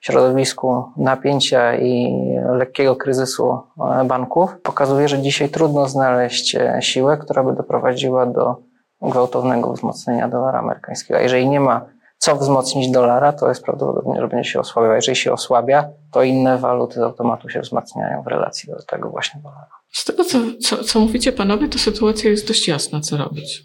środowisku 0.00 0.84
napięcia 0.96 1.76
i 1.76 2.16
lekkiego 2.52 2.96
kryzysu 2.96 3.60
e, 4.00 4.04
banków, 4.04 4.50
pokazuje, 4.62 5.08
że 5.08 5.18
dzisiaj 5.18 5.48
trudno 5.48 5.88
znaleźć 5.88 6.54
e, 6.54 6.78
siłę, 6.80 7.18
która 7.18 7.42
by 7.44 7.52
doprowadziła 7.52 8.26
do 8.26 8.69
gwałtownego 9.02 9.72
wzmocnienia 9.72 10.28
dolara 10.28 10.58
amerykańskiego. 10.58 11.18
A 11.18 11.22
jeżeli 11.22 11.48
nie 11.48 11.60
ma 11.60 11.86
co 12.18 12.36
wzmocnić 12.36 12.90
dolara, 12.90 13.32
to 13.32 13.48
jest 13.48 13.62
prawdopodobnie, 13.62 14.20
że 14.20 14.28
będzie 14.28 14.50
się 14.50 14.60
osłabiał. 14.60 14.92
A 14.92 14.94
jeżeli 14.94 15.16
się 15.16 15.32
osłabia, 15.32 15.88
to 16.12 16.22
inne 16.22 16.58
waluty 16.58 16.94
z 16.94 16.98
automatu 16.98 17.48
się 17.48 17.60
wzmacniają 17.60 18.22
w 18.22 18.26
relacji 18.26 18.68
do 18.68 18.82
tego 18.82 19.10
właśnie 19.10 19.40
dolara. 19.42 19.70
Z 19.92 20.04
tego, 20.04 20.24
co, 20.24 20.38
co, 20.60 20.84
co 20.84 21.00
mówicie 21.00 21.32
panowie, 21.32 21.68
to 21.68 21.78
sytuacja 21.78 22.30
jest 22.30 22.48
dość 22.48 22.68
jasna, 22.68 23.00
co 23.00 23.16
robić. 23.16 23.64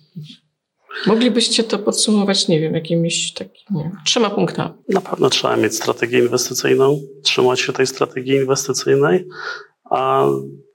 Moglibyście 1.05 1.63
to 1.63 1.79
podsumować, 1.79 2.47
nie 2.47 2.59
wiem, 2.59 2.73
jakimiś 2.73 3.33
takimi 3.33 3.83
wiem, 3.83 3.97
trzema 4.05 4.29
punktami. 4.29 4.73
Na 4.89 5.01
pewno 5.01 5.29
trzeba 5.29 5.55
mieć 5.55 5.75
strategię 5.75 6.19
inwestycyjną, 6.19 6.99
trzymać 7.23 7.59
się 7.59 7.73
tej 7.73 7.87
strategii 7.87 8.35
inwestycyjnej, 8.35 9.27
a 9.89 10.25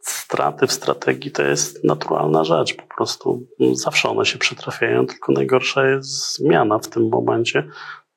straty 0.00 0.66
w 0.66 0.72
strategii 0.72 1.30
to 1.30 1.42
jest 1.42 1.84
naturalna 1.84 2.44
rzecz. 2.44 2.74
Po 2.76 2.94
prostu 2.96 3.46
zawsze 3.72 4.08
one 4.08 4.26
się 4.26 4.38
przytrafiają, 4.38 5.06
tylko 5.06 5.32
najgorsza 5.32 5.88
jest 5.88 6.36
zmiana 6.36 6.78
w 6.78 6.88
tym 6.88 7.08
momencie, 7.08 7.68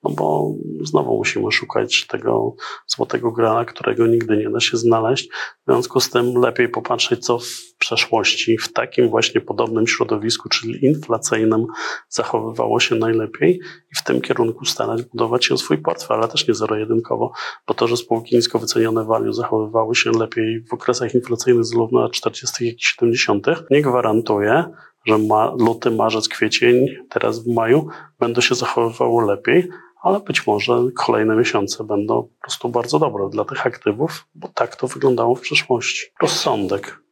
no 0.03 0.11
bo 0.11 0.53
znowu 0.81 1.17
musimy 1.17 1.51
szukać 1.51 2.07
tego 2.07 2.55
złotego 2.87 3.31
grala, 3.31 3.65
którego 3.65 4.07
nigdy 4.07 4.37
nie 4.37 4.49
da 4.49 4.59
się 4.59 4.77
znaleźć. 4.77 5.29
W 5.31 5.71
związku 5.71 5.99
z 5.99 6.09
tym 6.09 6.35
lepiej 6.35 6.69
popatrzeć, 6.69 7.25
co 7.25 7.39
w 7.39 7.72
przeszłości 7.83 8.57
w 8.57 8.73
takim 8.73 9.09
właśnie 9.09 9.41
podobnym 9.41 9.87
środowisku, 9.87 10.49
czyli 10.49 10.85
inflacyjnym, 10.85 11.65
zachowywało 12.09 12.79
się 12.79 12.95
najlepiej 12.95 13.59
i 13.91 13.95
w 13.95 14.03
tym 14.03 14.21
kierunku 14.21 14.65
starać 14.65 15.03
budować 15.03 15.45
się 15.45 15.57
swój 15.57 15.77
portfel, 15.77 16.17
ale 16.17 16.27
też 16.27 16.47
nie 16.47 16.53
zero-jedynkowo, 16.53 17.31
bo 17.67 17.73
to, 17.73 17.87
że 17.87 17.97
spółki 17.97 18.35
nisko 18.35 18.59
wycenione 18.59 19.05
value 19.05 19.33
zachowywały 19.33 19.95
się 19.95 20.11
lepiej 20.11 20.63
w 20.69 20.73
okresach 20.73 21.15
inflacyjnych 21.15 21.65
z 21.65 21.73
lat 21.73 22.11
40. 22.11 22.65
i 22.65 22.75
70., 22.79 23.47
nie 23.69 23.81
gwarantuje, 23.81 24.63
że 25.05 25.17
ma, 25.17 25.53
luty, 25.59 25.91
marzec, 25.91 26.27
kwiecień, 26.27 26.85
teraz 27.09 27.43
w 27.43 27.53
maju 27.53 27.87
będą 28.19 28.41
się 28.41 28.55
zachowywało 28.55 29.21
lepiej, 29.21 29.69
ale 30.03 30.19
być 30.19 30.47
może 30.47 30.83
kolejne 30.95 31.35
miesiące 31.35 31.83
będą 31.83 32.23
po 32.23 32.41
prostu 32.41 32.69
bardzo 32.69 32.99
dobre 32.99 33.29
dla 33.29 33.45
tych 33.45 33.67
aktywów, 33.67 34.25
bo 34.35 34.47
tak 34.47 34.75
to 34.75 34.87
wyglądało 34.87 35.35
w 35.35 35.41
przeszłości. 35.41 36.05
Rozsądek. 36.21 37.02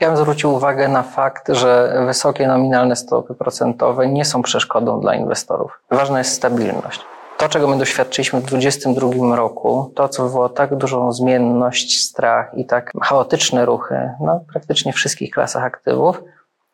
Ja 0.00 0.08
bym 0.08 0.16
zwrócił 0.16 0.54
uwagę 0.54 0.88
na 0.88 1.02
fakt, 1.02 1.48
że 1.48 2.02
wysokie 2.06 2.46
nominalne 2.46 2.96
stopy 2.96 3.34
procentowe 3.34 4.08
nie 4.08 4.24
są 4.24 4.42
przeszkodą 4.42 5.00
dla 5.00 5.14
inwestorów. 5.14 5.80
Ważna 5.90 6.18
jest 6.18 6.32
stabilność. 6.32 7.00
To, 7.38 7.48
czego 7.48 7.68
my 7.68 7.78
doświadczyliśmy 7.78 8.40
w 8.40 8.44
2022 8.44 9.36
roku, 9.36 9.92
to, 9.94 10.08
co 10.08 10.22
wywołało 10.22 10.48
tak 10.48 10.76
dużą 10.76 11.12
zmienność, 11.12 12.00
strach 12.00 12.50
i 12.56 12.66
tak 12.66 12.92
chaotyczne 13.02 13.64
ruchy 13.64 14.10
na 14.20 14.40
praktycznie 14.52 14.92
wszystkich 14.92 15.30
klasach 15.30 15.64
aktywów, 15.64 16.22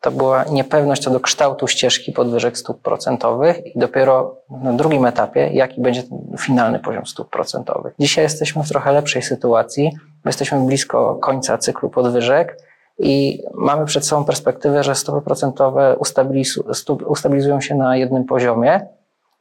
to 0.01 0.11
była 0.11 0.43
niepewność 0.43 1.03
co 1.03 1.09
do 1.09 1.19
kształtu 1.19 1.67
ścieżki 1.67 2.11
podwyżek 2.11 2.57
stóp 2.57 2.81
procentowych 2.81 3.75
i 3.75 3.79
dopiero 3.79 4.35
na 4.49 4.73
drugim 4.73 5.05
etapie, 5.05 5.49
jaki 5.53 5.81
będzie 5.81 6.03
finalny 6.39 6.79
poziom 6.79 7.05
stóp 7.05 7.29
procentowych. 7.29 7.93
Dzisiaj 7.99 8.23
jesteśmy 8.23 8.63
w 8.63 8.69
trochę 8.69 8.91
lepszej 8.91 9.21
sytuacji, 9.21 9.91
my 9.95 10.29
jesteśmy 10.29 10.59
blisko 10.59 11.15
końca 11.15 11.57
cyklu 11.57 11.89
podwyżek 11.89 12.57
i 12.99 13.43
mamy 13.53 13.85
przed 13.85 14.05
sobą 14.05 14.25
perspektywę, 14.25 14.83
że 14.83 14.95
stopy 14.95 15.25
procentowe 15.25 15.97
ustabilizują 17.07 17.61
się 17.61 17.75
na 17.75 17.97
jednym 17.97 18.25
poziomie. 18.25 18.87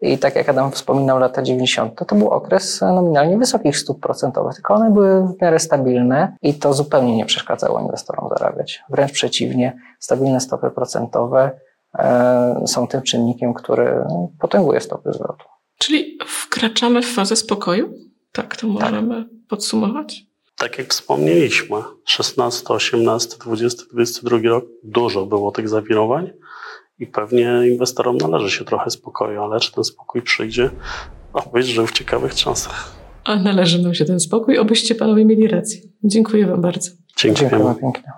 I 0.00 0.18
tak 0.18 0.36
jak 0.36 0.48
Adam 0.48 0.70
wspominał, 0.70 1.18
lata 1.18 1.42
90. 1.42 2.06
to, 2.08 2.14
był 2.14 2.28
okres 2.28 2.80
nominalnie 2.80 3.38
wysokich 3.38 3.78
stóp 3.78 4.00
procentowych, 4.00 4.54
tylko 4.54 4.74
one 4.74 4.90
były 4.90 5.22
w 5.22 5.42
miarę 5.42 5.58
stabilne 5.58 6.36
i 6.42 6.54
to 6.54 6.74
zupełnie 6.74 7.16
nie 7.16 7.26
przeszkadzało 7.26 7.80
inwestorom 7.80 8.28
zarabiać. 8.28 8.82
Wręcz 8.90 9.12
przeciwnie, 9.12 9.78
stabilne 10.00 10.40
stopy 10.40 10.70
procentowe 10.70 11.50
e, 11.98 12.62
są 12.66 12.86
tym 12.86 13.02
czynnikiem, 13.02 13.54
który 13.54 14.04
potęguje 14.38 14.80
stopy 14.80 15.12
zwrotu. 15.12 15.44
Czyli 15.78 16.18
wkraczamy 16.26 17.02
w 17.02 17.14
fazę 17.14 17.36
spokoju? 17.36 17.94
Tak 18.32 18.56
to 18.56 18.66
możemy 18.66 19.24
podsumować? 19.48 20.26
Tak 20.58 20.78
jak 20.78 20.88
wspomnieliśmy, 20.88 21.76
16, 22.04 22.68
18, 22.68 23.36
20, 23.44 23.82
22 23.92 24.38
rok 24.44 24.64
dużo 24.84 25.26
było 25.26 25.52
tych 25.52 25.68
zawirowań 25.68 26.30
i 26.98 27.06
pewnie 27.06 27.62
inwestorom 27.72 28.16
należy 28.16 28.50
się 28.50 28.64
trochę 28.64 28.90
spokoju, 28.90 29.42
ale 29.42 29.60
czy 29.60 29.72
ten 29.72 29.84
spokój 29.84 30.22
przyjdzie? 30.22 30.70
No, 31.34 31.42
być 31.52 31.66
żył 31.66 31.86
w 31.86 31.92
ciekawych 31.92 32.34
czasach. 32.34 32.92
A 33.24 33.36
należy 33.36 33.82
nam 33.82 33.94
się 33.94 34.04
ten 34.04 34.20
spokój, 34.20 34.58
obyście 34.58 34.94
panowie 34.94 35.24
mieli 35.24 35.48
rację. 35.48 35.80
Dziękuję 36.04 36.46
wam 36.46 36.60
bardzo. 36.60 36.90
Dziękujemy. 37.16 37.50
Dziękujemy 37.50 37.80
pięknie. 37.80 38.12